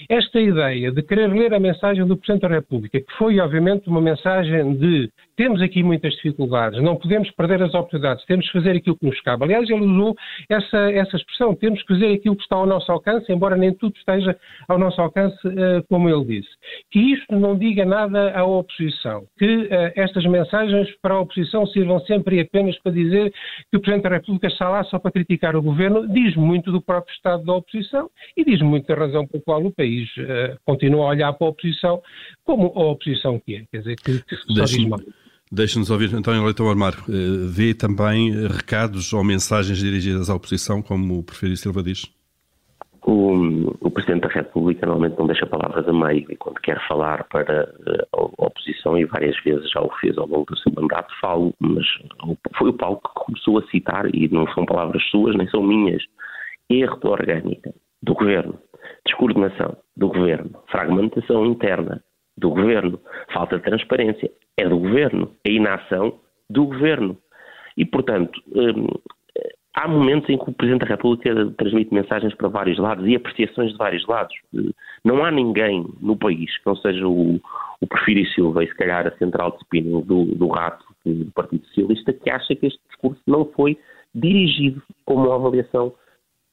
esta 0.10 0.40
ideia 0.40 0.92
de 0.92 1.02
querer 1.02 1.28
ler 1.28 1.54
a 1.54 1.60
mensagem 1.60 2.06
do 2.06 2.18
Presidente 2.18 2.42
da 2.42 2.56
República, 2.56 3.00
que 3.00 3.14
foi, 3.18 3.40
obviamente, 3.40 3.88
uma 3.88 4.02
mensagem 4.02 4.76
de 4.76 5.10
temos 5.38 5.62
aqui 5.62 5.84
muitas 5.84 6.14
dificuldades, 6.16 6.82
não 6.82 6.96
podemos 6.96 7.30
perder 7.32 7.62
as 7.62 7.74
oportunidades, 7.74 8.26
temos 8.26 8.48
que 8.48 8.54
fazer 8.54 8.76
aquilo 8.76 8.98
que 8.98 9.06
nos 9.06 9.22
cabe. 9.22 9.44
Aliás, 9.46 9.70
ele 9.70 9.86
usou 9.86 10.16
essa, 10.50 10.92
essa 10.92 11.16
expressão, 11.16 11.56
temos 11.56 11.82
que 11.84 11.94
fazer 11.94 12.14
aquilo 12.14 12.36
que 12.36 12.42
está 12.42 12.56
ao 12.56 12.66
nosso 12.66 12.92
alcance, 12.92 13.32
embora 13.32 13.56
nem 13.56 13.72
tudo 13.74 13.96
esteja 13.96 14.36
ao 14.68 14.80
nosso 14.80 15.00
alcance, 15.00 15.38
eh, 15.46 15.84
como 15.88 16.10
ele 16.10 16.26
disse. 16.26 16.50
Que 16.92 17.14
isto 17.14 17.36
não 17.36 17.58
diga 17.58 17.86
nada 17.86 18.32
à 18.32 18.44
oposição, 18.44 19.26
que 19.38 19.68
eh, 19.70 19.94
estas 19.96 20.26
mensagens 20.26 20.90
para 21.02 21.14
a 21.14 21.20
oposição 21.20 21.68
sirvam 21.68 22.00
sempre 22.02 22.38
e 22.38 22.40
apenas 22.42 22.78
para 22.80 22.92
dizer 22.92 23.32
que 23.72 23.78
o 23.78 23.80
Presidente 23.80 24.04
da 24.04 24.16
República 24.16 24.48
está 24.48 24.70
lá 24.70 24.84
só 24.86 24.98
para 24.98 25.12
criticar 25.12 25.56
o 25.56 25.62
governo, 25.62 26.08
diz 26.08 26.36
muito 26.36 26.72
do 26.72 26.82
próprio 26.82 27.14
estado 27.14 27.46
da 27.46 27.54
oposição 27.54 28.10
e 28.36 28.44
diz 28.44 28.60
muito 28.62 28.88
da 28.88 28.96
razão 28.96 29.28
pela 29.28 29.44
qual 29.44 29.64
o 29.64 29.72
país 29.72 30.10
uh, 30.18 30.58
continua 30.66 31.06
a 31.06 31.10
olhar 31.10 31.34
para 31.34 31.48
a 31.48 31.50
oposição 31.52 32.02
como 32.44 32.68
a 32.76 32.92
oposição 32.92 33.40
que 33.40 33.56
é, 33.56 33.64
quer 33.72 33.80
dizer, 33.80 33.96
que, 33.98 34.24
que 34.24 34.36
só 34.36 34.64
diz 34.64 34.88
mal. 34.88 35.00
Deixa-nos 35.52 35.90
ouvir 35.90 36.14
António 36.14 36.44
Leitão 36.44 36.70
Armaro. 36.70 36.98
Eh, 37.08 37.48
vê 37.50 37.74
também 37.74 38.32
recados 38.48 39.14
ou 39.14 39.24
mensagens 39.24 39.78
dirigidas 39.78 40.30
à 40.30 40.36
oposição, 40.36 40.82
como 40.82 41.20
o 41.20 41.24
Prefeito 41.24 41.56
Silva 41.56 41.82
diz? 41.82 42.06
O, 43.06 43.32
o, 43.80 43.90
Presidente 43.90 44.24
da 44.24 44.28
República 44.28 44.86
normalmente 44.86 45.18
não 45.18 45.28
deixa 45.28 45.46
palavras 45.46 45.88
a 45.88 45.94
meio 45.94 46.30
e 46.30 46.36
quando 46.36 46.60
quer 46.60 46.86
falar 46.90 47.24
para 47.30 47.74
eh, 47.88 48.08
a 48.12 48.46
oposição, 48.46 48.98
e 48.98 49.06
várias 49.06 49.42
vezes 49.44 49.72
já 49.72 49.80
o 49.80 49.90
fez 50.02 50.18
ao 50.18 50.28
longo 50.28 50.46
do 50.46 50.58
seu 50.58 50.74
mandato, 50.74 51.14
falo, 51.22 51.54
mas 51.60 51.86
foi 52.58 52.70
o 52.70 52.74
Paulo 52.74 52.98
que 52.98 53.26
começou 53.26 53.60
a 53.60 53.68
citar, 53.68 54.14
e 54.14 54.28
não 54.28 54.46
são 54.54 54.66
palavras 54.66 55.02
suas, 55.10 55.34
nem 55.38 55.48
são 55.48 55.64
minhas, 55.64 56.04
erro 56.70 57.00
orgânica 57.04 57.74
do 58.04 58.14
Governo, 58.14 58.60
descoordenação 59.06 59.78
do 59.96 60.10
Governo, 60.10 60.52
fragmentação 60.70 61.46
interna 61.46 62.04
do 62.38 62.50
Governo, 62.50 63.00
falta 63.34 63.58
de 63.58 63.64
transparência 63.64 64.32
é 64.58 64.68
do 64.68 64.78
Governo, 64.78 65.32
a 65.46 65.50
inação 65.50 66.20
do 66.50 66.66
Governo. 66.66 67.18
E, 67.76 67.86
portanto, 67.86 68.42
hum, 68.56 68.88
há 69.76 69.88
momentos 69.88 70.28
em 70.30 70.38
que 70.38 70.50
o 70.50 70.54
Presidente 70.54 70.82
da 70.82 70.96
República 70.96 71.34
transmite 71.58 71.94
mensagens 71.94 72.34
para 72.34 72.48
vários 72.48 72.80
lados 72.80 73.08
e 73.08 73.16
apreciações 73.16 73.72
de 73.72 73.78
vários 73.78 74.06
lados. 74.08 74.36
Não 75.04 75.24
há 75.24 75.32
ninguém 75.32 75.86
no 76.02 76.18
país 76.18 76.58
que 76.58 76.66
não 76.66 76.76
seja 76.76 77.08
o, 77.08 77.40
o 77.80 77.88
Porfírio 77.88 78.26
Silva 78.34 78.64
e 78.64 78.68
se 78.68 78.76
calhar 78.76 79.06
a 79.06 79.16
central 79.18 79.52
de 79.52 79.58
spinning 79.58 80.02
do, 80.02 80.26
do 80.26 80.48
rato 80.48 80.84
do 81.06 81.32
Partido 81.32 81.66
Socialista 81.68 82.12
que 82.12 82.30
acha 82.30 82.56
que 82.56 82.66
este 82.66 82.80
discurso 82.90 83.22
não 83.28 83.46
foi 83.46 83.78
dirigido 84.16 84.82
como 85.06 85.28
uma 85.28 85.36
avaliação 85.36 85.94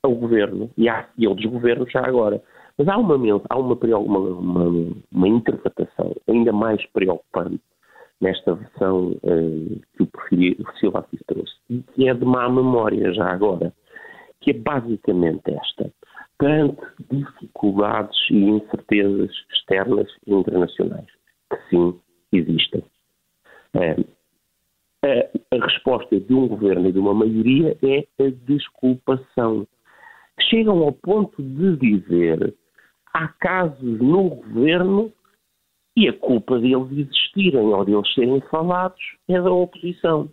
ao 0.02 0.14
governo 0.14 0.70
e, 0.76 0.86
a, 0.86 1.08
e 1.16 1.26
ao 1.26 1.34
desgoverno 1.34 1.88
já 1.88 2.06
agora. 2.06 2.42
Mas 2.76 2.88
há 2.88 2.98
uma, 2.98 3.14
há 3.48 3.56
uma, 3.56 3.76
uma, 3.76 4.94
uma, 5.12 5.28
interpretação 5.28 6.14
ainda 6.28 6.52
mais 6.52 6.84
preocupante 6.86 7.60
nesta 8.20 8.54
versão 8.54 9.12
uh, 9.22 9.80
que 9.96 10.02
o 10.02 10.72
Silva 10.80 11.00
aqui 11.00 11.18
trouxe, 11.26 11.54
e 11.70 11.82
que 11.82 12.08
é 12.08 12.14
de 12.14 12.24
má 12.24 12.48
memória 12.48 13.12
já 13.12 13.30
agora, 13.30 13.72
que 14.40 14.50
é 14.50 14.54
basicamente 14.54 15.42
esta. 15.46 15.92
Perante 16.36 16.80
dificuldades 17.10 18.18
e 18.30 18.36
incertezas 18.36 19.30
externas 19.52 20.10
e 20.26 20.34
internacionais, 20.34 21.06
que 21.50 21.58
sim 21.70 22.00
existem. 22.32 22.82
Uh, 23.74 24.04
a, 25.04 25.56
a 25.56 25.64
resposta 25.64 26.18
de 26.18 26.34
um 26.34 26.48
governo 26.48 26.88
e 26.88 26.92
de 26.92 26.98
uma 26.98 27.14
maioria 27.14 27.76
é 27.84 28.04
a 28.24 28.30
desculpação. 28.46 29.66
Chegam 30.50 30.82
ao 30.82 30.92
ponto 30.92 31.40
de 31.40 31.76
dizer 31.76 32.54
há 33.14 33.28
casos 33.28 34.00
no 34.00 34.28
governo 34.30 35.12
e 35.96 36.08
a 36.08 36.12
culpa 36.12 36.58
deles 36.58 36.90
existirem 36.90 37.72
ou 37.72 37.84
deles 37.84 38.12
serem 38.12 38.40
falados 38.50 39.00
é 39.28 39.40
da 39.40 39.50
oposição. 39.50 40.28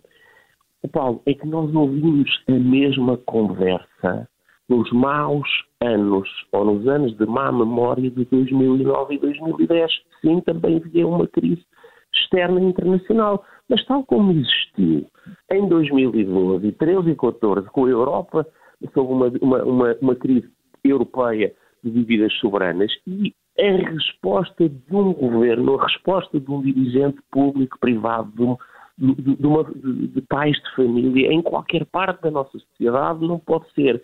O 0.82 0.88
Paulo, 0.88 1.22
é 1.24 1.32
que 1.32 1.46
nós 1.46 1.72
ouvimos 1.72 2.28
a 2.48 2.52
mesma 2.52 3.16
conversa 3.18 4.28
nos 4.68 4.90
maus 4.90 5.48
anos, 5.80 6.28
ou 6.50 6.64
nos 6.64 6.88
anos 6.88 7.16
de 7.16 7.24
má 7.24 7.52
memória 7.52 8.10
de 8.10 8.24
2009 8.24 9.14
e 9.14 9.18
2010. 9.18 9.92
Sim, 10.20 10.40
também 10.40 10.78
havia 10.78 11.06
uma 11.06 11.28
crise 11.28 11.64
externa 12.12 12.60
e 12.60 12.64
internacional. 12.64 13.44
Mas 13.68 13.84
tal 13.86 14.04
como 14.04 14.32
existiu 14.32 15.06
em 15.52 15.68
2012, 15.68 16.72
13 16.72 17.10
e 17.10 17.14
14, 17.14 17.68
com 17.68 17.84
a 17.84 17.90
Europa, 17.90 18.46
sob 18.92 19.12
uma, 19.12 19.28
uma, 19.40 19.62
uma, 19.62 19.96
uma 20.00 20.16
crise 20.16 20.50
europeia 20.82 21.54
de 21.82 21.90
dívidas 21.90 22.32
soberanas, 22.34 22.92
e 23.06 23.34
a 23.58 23.90
resposta 23.90 24.68
de 24.68 24.94
um 24.94 25.12
governo, 25.12 25.78
a 25.78 25.84
resposta 25.84 26.40
de 26.40 26.50
um 26.50 26.62
dirigente 26.62 27.18
público, 27.30 27.78
privado, 27.78 28.58
de, 28.96 29.14
de, 29.14 29.36
de, 29.36 29.46
uma, 29.46 29.64
de, 29.64 30.20
pais 30.28 30.56
de 30.56 30.76
família, 30.76 31.32
em 31.32 31.42
qualquer 31.42 31.84
parte 31.86 32.22
da 32.22 32.30
nossa 32.30 32.58
sociedade, 32.58 33.26
não 33.26 33.38
pode 33.38 33.70
ser. 33.72 34.02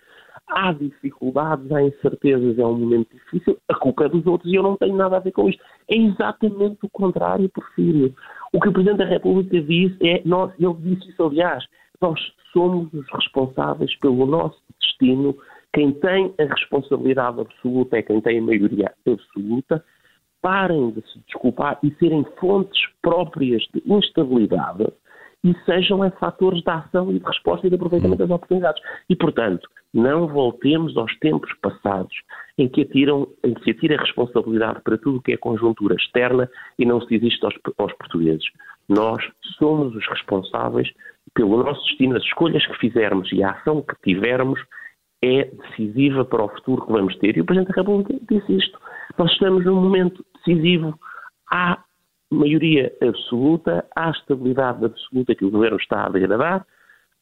Há 0.48 0.72
dificuldades, 0.72 1.70
há 1.70 1.82
incertezas, 1.82 2.58
é 2.58 2.64
um 2.64 2.78
momento 2.78 3.14
difícil, 3.14 3.58
a 3.68 3.74
culpa 3.74 4.06
é 4.06 4.08
dos 4.08 4.26
outros 4.26 4.50
e 4.50 4.56
eu 4.56 4.62
não 4.62 4.76
tenho 4.76 4.96
nada 4.96 5.16
a 5.16 5.20
ver 5.20 5.32
com 5.32 5.48
isto. 5.48 5.62
É 5.88 5.96
exatamente 5.96 6.78
o 6.82 6.88
contrário, 6.88 7.50
Porfírio. 7.50 8.14
O 8.52 8.60
que 8.60 8.68
o 8.68 8.72
Presidente 8.72 8.98
da 8.98 9.04
República 9.04 9.60
disse 9.60 9.98
é, 10.00 10.22
nós, 10.24 10.50
ele 10.58 10.74
disse 10.74 11.10
isso 11.10 11.22
aliás, 11.22 11.64
nós 12.00 12.18
somos 12.52 12.90
os 12.94 13.06
responsáveis 13.12 13.94
pelo 13.98 14.24
nosso 14.24 14.58
destino 14.80 15.36
quem 15.78 15.92
tem 15.92 16.34
a 16.40 16.44
responsabilidade 16.44 17.40
absoluta 17.40 17.96
é 17.96 18.02
quem 18.02 18.20
tem 18.20 18.40
a 18.40 18.42
maioria 18.42 18.92
absoluta. 19.06 19.84
Parem 20.42 20.90
de 20.90 21.00
se 21.02 21.20
desculpar 21.24 21.78
e 21.84 21.94
serem 22.00 22.26
fontes 22.40 22.80
próprias 23.00 23.62
de 23.72 23.80
instabilidade 23.86 24.88
e 25.44 25.54
sejam 25.64 26.02
é, 26.02 26.10
fatores 26.10 26.62
de 26.62 26.70
ação 26.70 27.12
e 27.12 27.20
de 27.20 27.24
resposta 27.24 27.64
e 27.64 27.70
de 27.70 27.76
aproveitamento 27.76 28.18
das 28.18 28.30
oportunidades. 28.30 28.82
E, 29.08 29.14
portanto, 29.14 29.68
não 29.94 30.26
voltemos 30.26 30.96
aos 30.96 31.16
tempos 31.20 31.52
passados 31.62 32.14
em 32.58 32.68
que, 32.68 32.82
atiram, 32.82 33.28
em 33.44 33.54
que 33.54 33.62
se 33.62 33.70
atira 33.70 33.94
a 33.94 34.00
responsabilidade 34.00 34.80
para 34.82 34.98
tudo 34.98 35.18
o 35.18 35.22
que 35.22 35.34
é 35.34 35.36
conjuntura 35.36 35.94
externa 35.94 36.50
e 36.76 36.84
não 36.84 37.00
se 37.02 37.14
isto 37.14 37.46
aos, 37.46 37.54
aos 37.78 37.92
portugueses. 37.92 38.46
Nós 38.88 39.22
somos 39.58 39.94
os 39.94 40.08
responsáveis 40.08 40.88
pelo 41.34 41.62
nosso 41.62 41.84
destino, 41.84 42.16
as 42.16 42.24
escolhas 42.24 42.66
que 42.66 42.78
fizermos 42.78 43.30
e 43.30 43.44
a 43.44 43.52
ação 43.52 43.80
que 43.80 43.94
tivermos 44.02 44.60
é 45.22 45.44
decisiva 45.44 46.24
para 46.24 46.44
o 46.44 46.48
futuro 46.48 46.86
que 46.86 46.92
vamos 46.92 47.16
ter. 47.18 47.36
E 47.36 47.40
o 47.40 47.44
Presidente 47.44 47.74
da 47.74 47.82
República 47.82 48.14
disse 48.28 48.56
isto. 48.56 48.78
Nós 49.16 49.30
estamos 49.32 49.64
num 49.64 49.80
momento 49.80 50.24
decisivo. 50.36 50.98
Há 51.50 51.82
maioria 52.30 52.92
absoluta, 53.02 53.84
há 53.96 54.10
estabilidade 54.10 54.84
absoluta 54.84 55.34
que 55.34 55.44
o 55.44 55.50
Governo 55.50 55.78
está 55.78 56.06
a 56.06 56.08
degradar, 56.10 56.66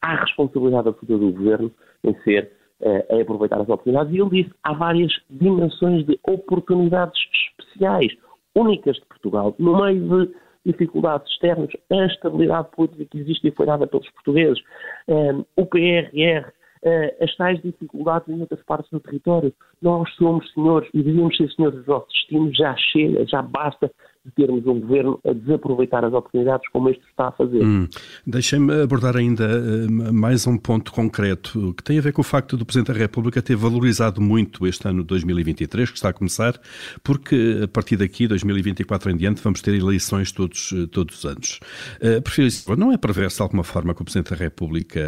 há 0.01 0.15
responsabilidade 0.15 0.89
absoluta 0.89 1.25
do 1.25 1.31
Governo 1.31 1.71
em 2.03 2.13
ser 2.21 2.51
uh, 2.81 3.15
a 3.15 3.21
aproveitar 3.21 3.61
as 3.61 3.69
oportunidades. 3.69 4.13
E 4.13 4.19
ele 4.19 4.29
disse 4.29 4.53
há 4.63 4.73
várias 4.73 5.11
dimensões 5.29 6.05
de 6.05 6.19
oportunidades 6.27 7.19
especiais, 7.59 8.11
únicas 8.55 8.97
de 8.97 9.05
Portugal, 9.05 9.55
no 9.57 9.81
meio 9.81 10.27
de 10.27 10.35
dificuldades 10.65 11.31
externas, 11.31 11.69
a 11.89 12.05
estabilidade 12.05 12.69
política 12.75 13.05
que 13.05 13.19
existe 13.19 13.47
e 13.47 13.51
foi 13.51 13.65
dada 13.65 13.87
pelos 13.87 14.09
portugueses, 14.11 14.61
um, 15.07 15.45
o 15.55 15.65
PRR, 15.65 16.51
uh, 16.83 17.23
as 17.23 17.35
tais 17.35 17.61
dificuldades 17.61 18.27
em 18.29 18.39
outras 18.39 18.63
partes 18.63 18.89
do 18.91 18.99
território. 18.99 19.53
Nós 19.81 20.09
somos 20.15 20.51
senhores 20.53 20.89
e 20.93 21.03
devíamos 21.03 21.35
ser 21.37 21.51
senhores 21.51 21.77
dos 21.79 21.87
nossos 21.87 22.13
destinos, 22.13 22.57
já 22.57 22.75
chega, 22.75 23.25
já 23.27 23.41
basta 23.41 23.91
de 24.27 24.33
termos 24.33 24.65
um 24.67 24.79
governo 24.79 25.19
a 25.25 25.31
desaproveitar 25.31 26.03
as 26.03 26.13
oportunidades 26.13 26.67
como 26.69 26.89
este 26.89 27.03
está 27.09 27.29
a 27.29 27.31
fazer. 27.31 27.63
Hum. 27.63 27.87
Deixem-me 28.25 28.81
abordar 28.81 29.15
ainda 29.15 29.47
uh, 29.47 30.13
mais 30.13 30.45
um 30.45 30.57
ponto 30.57 30.91
concreto 30.91 31.73
que 31.75 31.83
tem 31.83 31.97
a 31.97 32.01
ver 32.01 32.11
com 32.11 32.21
o 32.21 32.23
facto 32.23 32.57
do 32.57 32.65
Presidente 32.65 32.93
da 32.93 32.99
República 32.99 33.41
ter 33.41 33.55
valorizado 33.55 34.21
muito 34.21 34.67
este 34.67 34.87
ano 34.87 35.03
2023, 35.03 35.89
que 35.89 35.97
está 35.97 36.09
a 36.09 36.13
começar, 36.13 36.59
porque 37.03 37.61
a 37.63 37.67
partir 37.67 37.95
daqui, 37.95 38.27
2024 38.27 39.11
em 39.11 39.17
diante, 39.17 39.41
vamos 39.41 39.61
ter 39.61 39.73
eleições 39.73 40.31
todos, 40.31 40.73
eh, 40.73 40.87
todos 40.87 41.19
os 41.19 41.25
anos. 41.25 41.59
Uh, 42.01 42.21
prefiro. 42.21 42.47
Não 42.77 42.91
é 42.91 42.97
perverso 42.97 43.37
de 43.37 43.41
alguma 43.43 43.63
forma 43.63 43.93
que 43.93 44.01
o 44.01 44.05
Presidente 44.05 44.31
da 44.31 44.35
República 44.35 44.99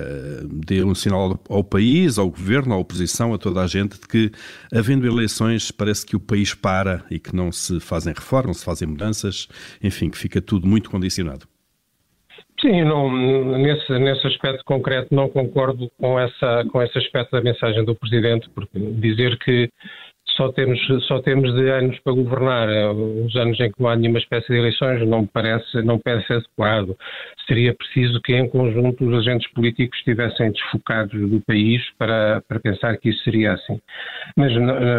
dê 0.50 0.84
um 0.84 0.96
sinal 0.96 1.40
ao 1.50 1.64
país, 1.64 2.18
ao 2.18 2.30
governo, 2.30 2.74
à 2.74 2.78
oposição, 2.78 3.34
a 3.34 3.38
toda 3.38 3.62
a 3.62 3.68
gente, 3.68 4.00
de 4.00 4.08
que, 4.08 4.32
havendo 4.74 5.06
eleições, 5.06 5.72
parece 5.72 6.06
que 6.06 6.16
o 6.16 6.20
país 6.20 6.54
para 6.54 7.04
e 7.12 7.20
que 7.20 7.36
não 7.36 7.52
se 7.52 7.80
fazem 7.80 8.14
reformas, 8.14 8.58
se 8.58 8.66
fazem 8.66 8.88
mudanças 8.88 9.09
enfim, 9.84 10.10
que 10.10 10.18
fica 10.18 10.42
tudo 10.42 10.68
muito 10.68 10.90
condicionado. 10.90 11.48
Sim, 12.62 12.84
não, 12.84 13.10
nesse, 13.58 13.92
nesse 14.00 14.28
aspecto 14.28 14.66
concreto 14.66 15.16
não 15.16 15.30
concordo 15.30 15.90
com, 15.98 16.20
essa, 16.20 16.66
com 16.70 16.82
esse 16.82 16.98
aspecto 16.98 17.32
da 17.32 17.42
mensagem 17.42 17.86
do 17.86 17.96
Presidente, 17.96 18.50
porque 18.50 18.78
dizer 18.78 19.38
que 19.40 19.70
só 20.40 20.50
temos, 20.54 20.80
só 21.06 21.22
temos 21.22 21.54
de 21.54 21.70
anos 21.70 22.00
para 22.00 22.14
governar, 22.14 22.70
é, 22.70 22.88
os 22.90 23.36
anos 23.36 23.60
em 23.60 23.70
que 23.70 23.82
não 23.82 23.90
há 23.90 23.96
nenhuma 23.98 24.20
espécie 24.20 24.48
de 24.48 24.58
eleições, 24.58 25.06
não 25.06 25.28
parece, 25.28 25.82
não 25.82 26.00
parece 26.00 26.32
adequado. 26.32 26.96
Seria 27.46 27.76
preciso 27.76 28.22
que, 28.22 28.34
em 28.34 28.48
conjunto, 28.48 29.06
os 29.06 29.20
agentes 29.20 29.52
políticos 29.52 29.98
estivessem 30.00 30.52
desfocados 30.54 31.30
do 31.30 31.42
país 31.42 31.82
para, 31.98 32.42
para 32.48 32.58
pensar 32.60 32.96
que 32.98 33.10
isso 33.10 33.22
seria 33.24 33.54
assim. 33.54 33.82
Mas 34.38 34.54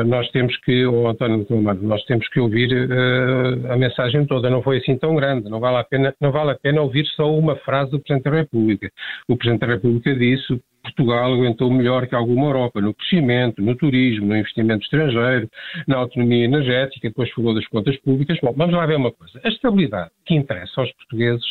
nós 0.07 0.29
temos 0.31 0.55
que, 0.59 0.85
o 0.85 1.09
António 1.09 1.47
Tomado, 1.47 1.83
nós 1.83 2.05
temos 2.05 2.29
que 2.29 2.39
ouvir 2.39 2.71
uh, 2.71 3.73
a 3.73 3.77
mensagem 3.79 4.27
toda. 4.27 4.51
Não 4.51 4.63
foi 4.63 4.79
assim 4.79 4.99
tão 4.99 5.15
grande. 5.15 5.49
Não 5.49 5.59
vale, 5.59 5.79
a 5.79 5.85
pena, 5.85 6.15
não 6.21 6.31
vale 6.31 6.51
a 6.51 6.59
pena 6.59 6.83
ouvir 6.83 7.07
só 7.17 7.33
uma 7.35 7.57
frase 7.57 7.93
do 7.93 8.01
Presidente 8.01 8.31
da 8.31 8.37
República. 8.37 8.91
O 9.27 9.37
Presidente 9.37 9.61
da 9.61 9.75
República 9.75 10.15
disse 10.15 10.61
Portugal 10.83 11.33
aguentou 11.33 11.71
melhor 11.71 12.07
que 12.07 12.15
alguma 12.15 12.47
Europa 12.47 12.81
no 12.81 12.95
crescimento, 12.95 13.63
no 13.63 13.77
turismo, 13.77 14.27
no 14.27 14.37
investimento 14.37 14.85
estrangeiro, 14.85 15.49
na 15.87 15.97
autonomia 15.97 16.45
energética, 16.45 17.09
depois 17.09 17.31
falou 17.33 17.55
das 17.55 17.67
contas 17.69 17.97
públicas. 17.99 18.39
Bom, 18.43 18.53
vamos 18.57 18.75
lá 18.75 18.87
ver 18.87 18.97
uma 18.97 19.13
coisa. 19.13 19.41
A 19.45 19.49
estabilidade 19.49 20.11
que 20.25 20.35
interessa 20.35 20.81
aos 20.81 20.93
portugueses 20.93 21.45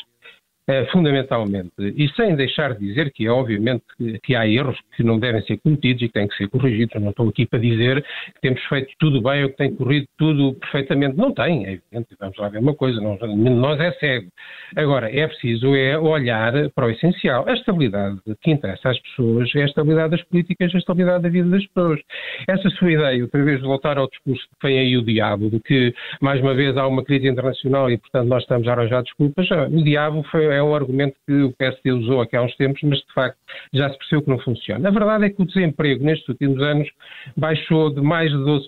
fundamentalmente, 0.91 1.71
e 1.79 2.07
sem 2.15 2.35
deixar 2.35 2.73
de 2.75 2.87
dizer 2.87 3.11
que, 3.11 3.27
obviamente, 3.27 3.83
que, 4.23 4.35
há 4.35 4.47
erros 4.47 4.77
que 4.95 5.03
não 5.03 5.19
devem 5.19 5.41
ser 5.43 5.57
cometidos 5.57 6.03
e 6.03 6.07
que 6.07 6.13
têm 6.13 6.27
que 6.27 6.35
ser 6.35 6.47
corrigidos. 6.47 7.01
Não 7.01 7.09
estou 7.09 7.27
aqui 7.29 7.45
para 7.45 7.59
dizer 7.59 8.03
que 8.03 8.41
temos 8.41 8.63
feito 8.65 8.91
tudo 8.99 9.21
bem 9.21 9.43
ou 9.43 9.49
que 9.49 9.57
tem 9.57 9.73
corrido 9.75 10.07
tudo 10.17 10.53
perfeitamente. 10.55 11.17
Não 11.17 11.33
tem, 11.33 11.65
é 11.65 11.71
evidente. 11.73 12.15
Vamos 12.19 12.37
lá 12.37 12.49
ver 12.49 12.59
uma 12.59 12.75
coisa, 12.75 12.99
não, 13.01 13.17
nós 13.17 13.79
é 13.79 13.91
cego. 13.93 14.27
Agora, 14.75 15.09
é 15.09 15.27
preciso 15.27 15.75
é 15.75 15.97
olhar 15.97 16.53
para 16.75 16.87
o 16.87 16.89
essencial. 16.89 17.47
A 17.47 17.53
estabilidade 17.53 18.19
que 18.41 18.51
interessa 18.51 18.89
às 18.89 18.99
pessoas 18.99 19.49
é 19.55 19.63
a 19.63 19.65
estabilidade 19.65 20.11
das 20.11 20.23
políticas, 20.23 20.73
a 20.73 20.77
estabilidade 20.77 21.23
da 21.23 21.29
vida 21.29 21.49
das 21.49 21.65
pessoas. 21.67 21.99
Essa 22.47 22.69
sua 22.71 22.91
ideia, 22.91 23.23
outra 23.23 23.43
vez, 23.43 23.59
de 23.59 23.65
voltar 23.65 23.97
ao 23.97 24.07
discurso 24.07 24.43
que 24.43 24.67
vem 24.67 24.79
aí 24.79 24.97
o 24.97 25.03
diabo, 25.03 25.49
de 25.49 25.59
que, 25.59 25.93
mais 26.21 26.39
uma 26.41 26.53
vez, 26.53 26.77
há 26.77 26.87
uma 26.87 27.03
crise 27.03 27.27
internacional 27.27 27.89
e, 27.89 27.97
portanto, 27.97 28.27
nós 28.27 28.43
estamos 28.43 28.67
a 28.67 28.73
arranjar 28.73 29.03
desculpas, 29.03 29.47
o 29.51 29.83
diabo 29.83 30.23
foi, 30.31 30.58
é 30.59 30.63
um 30.63 30.75
argumento 30.75 31.15
que 31.25 31.33
o 31.43 31.53
PSD 31.53 31.91
usou 31.91 32.21
aqui 32.21 32.35
há 32.35 32.41
uns 32.41 32.55
tempos, 32.55 32.81
mas, 32.83 32.99
de 32.99 33.13
facto, 33.13 33.37
já 33.73 33.89
se 33.89 33.97
percebeu 33.97 34.23
que 34.23 34.29
não 34.29 34.39
funciona. 34.39 34.87
A 34.87 34.91
verdade 34.91 35.25
é 35.25 35.29
que 35.29 35.41
o 35.41 35.45
desemprego, 35.45 36.03
nestes 36.03 36.27
últimos 36.29 36.61
anos, 36.61 36.87
baixou 37.35 37.93
de 37.93 38.01
mais 38.01 38.31
de 38.31 38.37
12% 38.37 38.61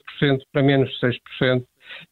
para 0.51 0.63
menos 0.63 0.89
de 0.89 0.99
6%. 0.99 1.63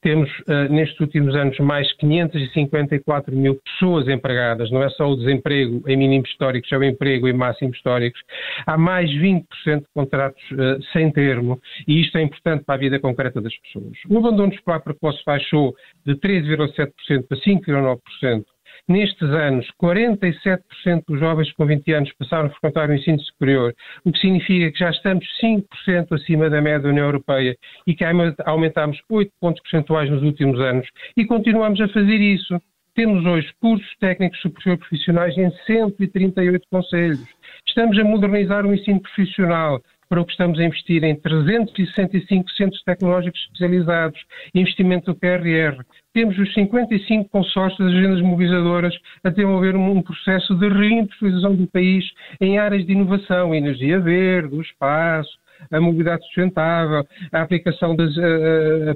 Temos, 0.02 0.30
uh, 0.40 0.72
nestes 0.72 1.00
últimos 1.00 1.36
anos, 1.36 1.58
mais 1.60 1.92
554 1.98 3.36
mil 3.36 3.60
pessoas 3.64 4.08
empregadas, 4.08 4.72
não 4.72 4.84
é 4.84 4.90
só 4.90 5.10
o 5.10 5.16
desemprego 5.16 5.82
em 5.88 5.98
mínimos 5.98 6.30
históricos, 6.30 6.72
é 6.72 6.78
o 6.78 6.84
emprego 6.84 7.28
em 7.28 7.34
máximos 7.34 7.78
históricos. 7.78 8.22
Há 8.66 8.78
mais 8.78 9.10
20% 9.10 9.44
de 9.66 9.86
contratos 9.94 10.44
uh, 10.52 10.82
sem 10.94 11.12
termo 11.12 11.60
e 11.88 12.02
isto 12.02 12.18
é 12.18 12.22
importante 12.22 12.64
para 12.66 12.76
a 12.76 12.78
vida 12.78 13.00
concreta 13.00 13.42
das 13.42 13.56
pessoas. 13.58 13.98
O 14.10 14.18
abandono 14.18 14.54
escolar 14.54 14.82
precoce 14.82 15.20
baixou 15.26 15.76
de 16.06 16.16
3,7% 16.16 17.28
para 17.28 17.38
5,9%. 17.38 18.44
Nestes 18.90 19.30
anos, 19.30 19.68
47% 19.80 21.04
dos 21.08 21.20
jovens 21.20 21.52
com 21.54 21.64
20 21.64 21.94
anos 21.94 22.12
passaram 22.14 22.48
a 22.48 22.50
frequentar 22.50 22.90
o 22.90 22.94
ensino 22.96 23.20
superior, 23.20 23.72
o 24.04 24.12
que 24.12 24.18
significa 24.18 24.72
que 24.72 24.80
já 24.80 24.90
estamos 24.90 25.24
5% 25.40 26.12
acima 26.12 26.50
da 26.50 26.60
média 26.60 26.80
da 26.80 26.90
União 26.90 27.06
Europeia 27.06 27.56
e 27.86 27.94
que 27.94 28.04
aumentámos 28.04 29.00
8 29.08 29.32
pontos 29.40 29.62
percentuais 29.62 30.10
nos 30.10 30.24
últimos 30.24 30.60
anos 30.60 30.88
e 31.16 31.24
continuamos 31.24 31.80
a 31.80 31.88
fazer 31.90 32.20
isso. 32.20 32.60
Temos 32.96 33.24
hoje 33.26 33.54
cursos 33.62 33.96
técnicos 34.00 34.42
superiores 34.42 34.80
profissionais 34.80 35.38
em 35.38 35.52
138 35.68 36.68
conselhos. 36.72 37.28
Estamos 37.68 37.98
a 38.00 38.04
modernizar 38.04 38.66
o 38.66 38.74
ensino 38.74 39.00
profissional 39.02 39.80
para 40.10 40.22
o 40.22 40.26
que 40.26 40.32
estamos 40.32 40.60
a 40.60 40.64
investir 40.64 41.04
em 41.04 41.16
365 41.16 42.50
centros 42.52 42.84
tecnológicos 42.84 43.40
especializados, 43.42 44.20
investimento 44.56 45.14
do 45.14 45.20
PRR. 45.20 45.84
Temos 46.14 46.38
os 46.40 46.52
55 46.54 47.30
consórcios 47.30 47.80
das 47.80 47.96
agendas 47.96 48.22
mobilizadoras 48.22 48.94
a 49.24 49.30
desenvolver 49.30 49.76
um 49.76 50.02
processo 50.02 50.56
de 50.56 50.68
reindustrialização 50.68 51.56
do 51.56 51.68
país 51.68 52.04
em 52.42 52.58
áreas 52.58 52.86
de 52.86 52.92
inovação, 52.92 53.54
energia 53.54 54.00
verde, 54.00 54.56
o 54.56 54.62
espaço, 54.62 55.38
a 55.72 55.80
mobilidade 55.80 56.24
sustentável, 56.26 57.06
a 57.32 57.42
aplicação 57.42 57.96
da 57.96 58.06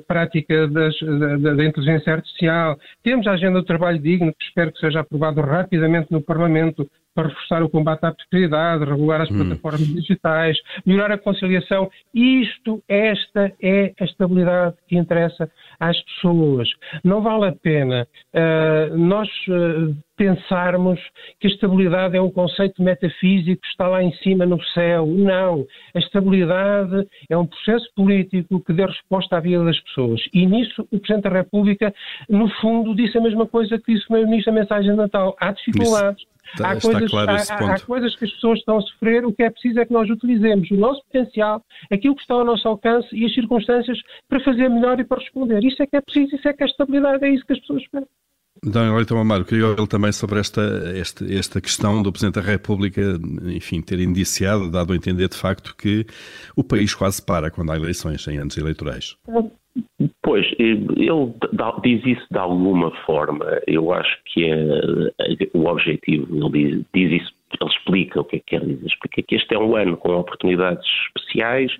prática 0.07 0.67
das, 0.67 0.97
da, 0.99 1.53
da, 1.53 1.65
inteligência 1.65 2.13
artificial. 2.13 2.77
Temos 3.03 3.27
a 3.27 3.31
agenda 3.31 3.59
do 3.59 3.65
trabalho 3.65 3.99
digno, 3.99 4.33
que 4.33 4.45
espero 4.45 4.71
que 4.71 4.79
seja 4.79 5.01
aprovado 5.01 5.41
rapidamente 5.41 6.11
no 6.11 6.21
Parlamento, 6.21 6.89
para 7.13 7.27
reforçar 7.27 7.63
o 7.63 7.69
combate 7.69 8.03
à 8.05 8.11
precariedade, 8.11 8.85
regular 8.85 9.21
as 9.21 9.31
hum. 9.31 9.37
plataformas 9.37 9.87
digitais, 9.87 10.57
melhorar 10.85 11.15
a 11.15 11.17
conciliação. 11.17 11.89
Isto, 12.13 12.83
esta 12.87 13.51
é 13.61 13.93
a 13.99 14.03
estabilidade 14.03 14.75
que 14.87 14.97
interessa 14.97 15.49
às 15.79 15.99
pessoas. 16.03 16.69
Não 17.03 17.21
vale 17.21 17.47
a 17.47 17.51
pena 17.53 18.07
uh, 18.33 18.97
nós 18.97 19.27
uh, 19.47 19.95
pensarmos 20.15 20.99
que 21.39 21.47
a 21.47 21.49
estabilidade 21.49 22.15
é 22.15 22.21
um 22.21 22.29
conceito 22.29 22.81
metafísico 22.81 23.61
que 23.61 23.67
está 23.67 23.87
lá 23.87 24.03
em 24.03 24.13
cima 24.17 24.45
no 24.45 24.61
céu. 24.65 25.05
Não. 25.05 25.65
A 25.93 25.99
estabilidade 25.99 27.07
é 27.29 27.37
um 27.37 27.45
processo 27.45 27.87
político 27.95 28.59
que 28.63 28.73
dê 28.73 28.85
resposta 28.85 29.37
à 29.37 29.39
vida 29.39 29.63
das 29.63 29.79
pessoas. 29.81 30.21
E 30.33 30.45
nisso 30.45 30.87
o 30.91 30.99
Presidente 30.99 31.23
da 31.23 31.29
República, 31.29 31.93
no 32.29 32.49
fundo, 32.61 32.95
disse 32.95 33.17
a 33.17 33.21
mesma 33.21 33.47
coisa 33.47 33.79
que 33.79 33.93
disse 33.93 34.05
o 34.09 34.13
meu 34.13 34.25
Ministro 34.25 34.53
da 34.53 34.59
Mensagem 34.59 34.91
de 34.91 34.97
Natal. 34.97 35.35
Há 35.39 35.51
dificuldades. 35.51 36.25
Está, 36.53 36.71
há, 36.71 36.81
coisas, 36.81 37.09
claro 37.09 37.31
há, 37.31 37.73
há, 37.73 37.79
coisas 37.79 38.15
que 38.15 38.25
as 38.25 38.31
pessoas 38.31 38.59
estão 38.59 38.77
a 38.77 38.81
sofrer, 38.81 39.25
o 39.25 39.33
que 39.33 39.43
é 39.43 39.49
preciso 39.49 39.79
é 39.79 39.85
que 39.85 39.93
nós 39.93 40.09
utilizemos 40.09 40.69
o 40.71 40.75
nosso 40.75 41.01
potencial, 41.05 41.63
aquilo 41.89 42.15
que 42.15 42.21
está 42.21 42.33
ao 42.33 42.43
nosso 42.43 42.67
alcance 42.67 43.07
e 43.15 43.25
as 43.25 43.33
circunstâncias 43.33 43.97
para 44.27 44.41
fazer 44.41 44.69
melhor 44.69 44.99
e 44.99 45.05
para 45.05 45.19
responder. 45.19 45.63
Isso 45.63 45.81
é 45.81 45.87
que 45.87 45.95
é 45.95 46.01
preciso, 46.01 46.35
isso 46.35 46.47
é 46.47 46.53
que 46.53 46.61
é 46.61 46.65
a 46.65 46.69
estabilidade, 46.69 47.25
é 47.25 47.29
isso 47.29 47.45
que 47.45 47.53
as 47.53 47.59
pessoas 47.59 47.81
esperam. 47.81 48.07
Então, 48.65 48.95
Leitão 48.95 49.19
Amaro, 49.19 49.43
queria 49.43 49.67
ouvir 49.67 49.87
também 49.87 50.11
sobre 50.13 50.39
esta, 50.39 50.61
esta, 50.95 51.25
esta 51.25 51.59
questão 51.59 52.01
do 52.01 52.11
Presidente 52.11 52.35
da 52.35 52.41
República, 52.41 53.01
enfim, 53.43 53.81
ter 53.81 53.99
indiciado, 53.99 54.71
dado 54.71 54.93
a 54.93 54.95
entender 54.95 55.27
de 55.27 55.35
facto 55.35 55.75
que 55.75 56.05
o 56.55 56.63
país 56.63 56.95
quase 56.95 57.23
para 57.23 57.51
quando 57.51 57.71
há 57.71 57.75
eleições, 57.75 58.25
em 58.27 58.37
anos 58.37 58.57
eleitorais. 58.57 59.17
Pois, 60.21 60.45
ele 60.57 61.33
diz 61.83 62.05
isso 62.05 62.25
de 62.31 62.37
alguma 62.37 62.91
forma. 63.05 63.45
Eu 63.67 63.91
acho 63.91 64.17
que 64.25 64.45
é, 64.45 64.57
o 65.53 65.65
objetivo, 65.65 66.27
ele 66.33 66.49
diz, 66.51 66.85
diz 66.93 67.21
isso, 67.21 67.33
ele 67.59 67.69
explica 67.69 68.21
o 68.21 68.23
que 68.23 68.37
é 68.37 68.39
que 68.39 68.45
quer 68.45 68.65
dizer. 68.65 68.85
Explica 68.85 69.21
que 69.23 69.35
este 69.35 69.53
é 69.55 69.59
um 69.59 69.75
ano 69.75 69.97
com 69.97 70.15
oportunidades 70.15 70.85
especiais 71.07 71.71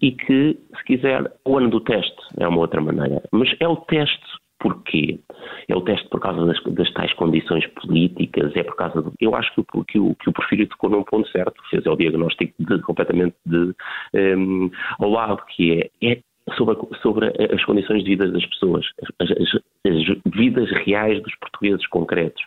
e 0.00 0.12
que, 0.12 0.56
se 0.76 0.84
quiser, 0.84 1.32
o 1.44 1.58
ano 1.58 1.70
do 1.70 1.80
teste 1.80 2.16
é 2.38 2.46
uma 2.46 2.58
outra 2.58 2.80
maneira. 2.80 3.22
Mas 3.32 3.48
é 3.58 3.66
o 3.66 3.76
teste 3.76 4.43
porquê? 4.64 5.20
É 5.68 5.76
o 5.76 5.82
teste 5.82 6.08
por 6.08 6.20
causa 6.20 6.46
das, 6.46 6.58
das 6.62 6.90
tais 6.94 7.12
condições 7.12 7.66
políticas, 7.66 8.56
é 8.56 8.62
por 8.62 8.74
causa 8.76 9.02
do. 9.02 9.12
Eu 9.20 9.34
acho 9.36 9.54
que, 9.54 9.62
que, 9.86 9.98
o, 9.98 10.14
que 10.14 10.30
o 10.30 10.32
Porfírio 10.32 10.66
tocou 10.66 10.88
num 10.88 11.04
ponto 11.04 11.28
certo, 11.28 11.62
fez 11.68 11.84
o 11.84 11.94
diagnóstico 11.94 12.54
de, 12.58 12.80
completamente 12.80 13.36
de, 13.44 13.58
um, 13.58 13.74
ehm, 14.14 14.70
ao 14.98 15.10
lado, 15.10 15.42
que 15.54 15.90
é, 16.00 16.12
é 16.12 16.18
sobre, 16.56 16.76
sobre 17.02 17.26
as 17.52 17.62
condições 17.64 18.02
de 18.04 18.10
vida 18.10 18.30
das 18.30 18.46
pessoas, 18.46 18.86
as, 19.20 19.30
as, 19.30 19.60
as, 19.86 20.34
vidas 20.34 20.70
reais 20.86 21.22
dos 21.22 21.34
portugueses 21.36 21.86
concretos. 21.88 22.42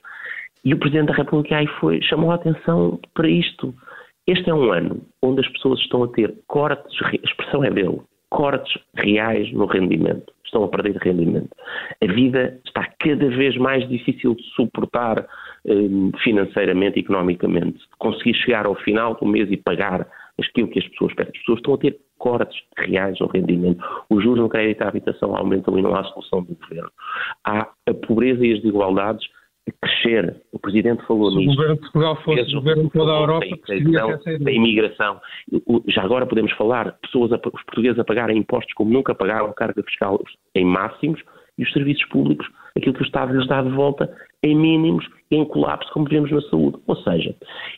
E 0.65 0.73
o 0.73 0.79
Presidente 0.79 1.09
da 1.09 1.13
República 1.13 1.57
aí 1.57 1.67
foi, 1.79 2.01
chamou 2.01 2.31
a 2.31 2.35
atenção 2.35 2.99
para 3.13 3.29
isto. 3.29 3.75
Este 4.25 4.49
é 4.49 4.53
um 4.53 4.71
ano 4.71 5.01
onde 5.21 5.41
as 5.41 5.47
pessoas 5.49 5.79
estão 5.79 6.03
a 6.03 6.07
ter 6.07 6.33
cortes, 6.47 6.99
a 7.03 7.15
expressão 7.23 7.63
é 7.63 7.69
dele, 7.69 8.01
cortes 8.29 8.77
reais 8.95 9.51
no 9.53 9.65
rendimento. 9.65 10.33
Estão 10.45 10.63
a 10.63 10.67
perder 10.69 10.95
rendimento. 10.97 11.49
A 12.01 12.13
vida 12.13 12.59
está 12.65 12.87
cada 12.99 13.29
vez 13.29 13.57
mais 13.57 13.87
difícil 13.89 14.35
de 14.35 14.43
suportar 14.55 15.27
eh, 15.65 16.19
financeiramente, 16.23 16.99
economicamente. 16.99 17.79
Conseguir 17.99 18.33
chegar 18.35 18.65
ao 18.65 18.75
final 18.75 19.15
do 19.15 19.25
mês 19.25 19.51
e 19.51 19.57
pagar 19.57 20.07
aquilo 20.39 20.69
que 20.69 20.79
as 20.79 20.87
pessoas 20.87 21.13
pedem. 21.15 21.33
As 21.35 21.39
pessoas 21.39 21.59
estão 21.59 21.73
a 21.73 21.77
ter 21.77 21.97
cortes 22.17 22.57
reais 22.77 23.19
no 23.19 23.27
rendimento. 23.27 23.83
Os 24.09 24.23
juros 24.23 24.39
no 24.39 24.49
crédito 24.49 24.81
à 24.83 24.87
habitação 24.87 25.35
aumentam 25.35 25.77
e 25.77 25.81
não 25.81 25.95
há 25.95 26.03
solução 26.05 26.43
do 26.43 26.55
governo. 26.55 26.91
Há 27.43 27.69
a 27.85 27.93
pobreza 27.93 28.45
e 28.45 28.53
as 28.53 28.61
desigualdades 28.61 29.27
crescer. 29.81 30.41
O 30.51 30.59
Presidente 30.59 31.05
falou 31.05 31.31
nisso. 31.31 31.51
Se 31.51 31.53
o 31.53 31.55
governo 31.55 31.75
de 31.75 31.81
Portugal 31.81 32.15
fosse 32.23 32.55
o 32.55 32.59
governo 32.59 32.83
de 32.83 32.89
toda 32.91 33.11
a 33.11 33.19
Europa, 33.19 33.45
da 34.39 34.51
imigração. 34.51 35.19
Já 35.87 36.03
agora 36.03 36.25
podemos 36.25 36.51
falar, 36.53 36.97
pessoas, 37.01 37.31
os 37.31 37.63
portugueses 37.63 37.99
a 37.99 38.03
pagarem 38.03 38.37
impostos 38.37 38.73
como 38.73 38.91
nunca 38.91 39.15
pagaram, 39.15 39.53
carga 39.53 39.83
fiscal 39.83 40.21
em 40.55 40.65
máximos, 40.65 41.21
e 41.57 41.63
os 41.63 41.73
serviços 41.73 42.05
públicos, 42.09 42.47
aquilo 42.75 42.93
que 42.93 43.01
o 43.01 43.05
Estado 43.05 43.33
lhes 43.33 43.47
dá 43.47 43.61
de 43.61 43.71
volta, 43.71 44.15
em 44.43 44.55
mínimos, 44.55 45.05
em 45.31 45.43
colapso, 45.43 45.91
como 45.91 46.07
vemos 46.07 46.31
na 46.31 46.41
saúde. 46.41 46.77
Ou 46.85 46.95
seja, 46.97 47.35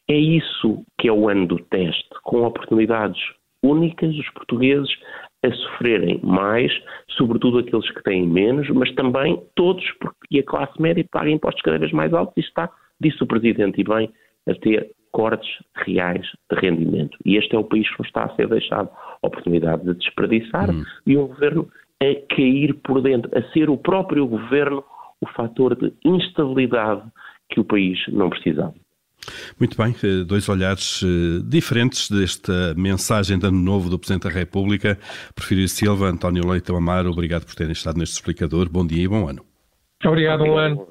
é 0.10 0.18
isso 0.18 0.84
que 0.98 1.08
é 1.08 1.12
o 1.12 1.30
ano 1.30 1.48
do 1.48 1.60
teste, 1.66 2.10
com 2.24 2.44
oportunidades 2.44 3.20
únicas, 3.64 4.14
os 4.16 4.30
portugueses 4.32 4.90
a 5.44 5.52
sofrerem 5.52 6.20
mais, 6.22 6.72
sobretudo 7.10 7.60
aqueles 7.60 7.90
que 7.92 8.04
têm 8.04 8.28
menos, 8.28 8.70
mas 8.70 8.92
também 8.94 9.42
todos, 9.56 9.84
porque 10.00 10.40
a 10.40 10.44
classe 10.44 10.82
média 10.82 11.06
paga 11.10 11.30
impostos 11.30 11.62
cada 11.62 11.78
vez 11.78 11.92
mais 11.92 12.14
altos 12.14 12.36
e 12.38 12.42
está, 12.42 12.70
disse 13.00 13.24
o 13.24 13.28
Presidente 13.28 13.80
e 13.80 13.84
bem, 13.84 14.12
a 14.48 14.54
ter 14.56 14.92
cortes 15.12 15.50
reais 15.86 16.26
de 16.52 16.60
rendimento. 16.60 17.18
E 17.26 17.38
este 17.38 17.56
é 17.56 17.60
o 17.60 17.64
país 17.64 17.90
que 17.96 18.02
está 18.02 18.26
a 18.26 18.36
ser 18.36 18.48
deixado 18.48 18.90
a 19.22 19.28
oportunidade 19.28 19.84
de 19.84 19.94
desperdiçar 19.96 20.70
hum. 20.70 20.84
e 21.06 21.18
um 21.18 21.28
governo 21.28 21.68
a 22.02 22.36
cair 22.36 22.74
por 22.76 23.02
dentro, 23.02 23.30
a 23.38 23.42
ser 23.52 23.70
o 23.70 23.78
próprio 23.78 24.28
governo 24.28 24.84
o 25.22 25.28
fator 25.28 25.76
de 25.76 25.94
instabilidade 26.06 27.04
que 27.50 27.60
o 27.60 27.66
país 27.66 28.00
não 28.10 28.30
precisava. 28.30 28.74
Muito 29.60 29.78
bem, 29.78 29.96
eh, 30.04 30.24
dois 30.24 30.48
olhares 30.50 31.02
eh, 31.04 31.42
diferentes 31.44 32.10
desta 32.10 32.74
mensagem 32.76 33.38
de 33.38 33.46
ano 33.46 33.60
novo 33.60 33.90
do 33.90 34.00
Presidente 34.00 34.24
da 34.24 34.30
República. 34.30 34.98
Prefiro 35.36 35.68
Silva, 35.68 36.08
António 36.08 36.48
Leite 36.48 36.72
Amaro, 36.72 37.12
obrigado 37.12 37.46
por 37.46 37.56
terem 37.56 37.74
estado 37.74 37.98
neste 37.98 38.14
explicador. 38.14 38.70
Bom 38.70 38.86
dia 38.86 39.04
e 39.04 39.08
bom 39.08 39.28
ano. 39.28 39.46
Obrigado, 40.04 40.46
bom 40.46 40.58
ano. 40.58 40.88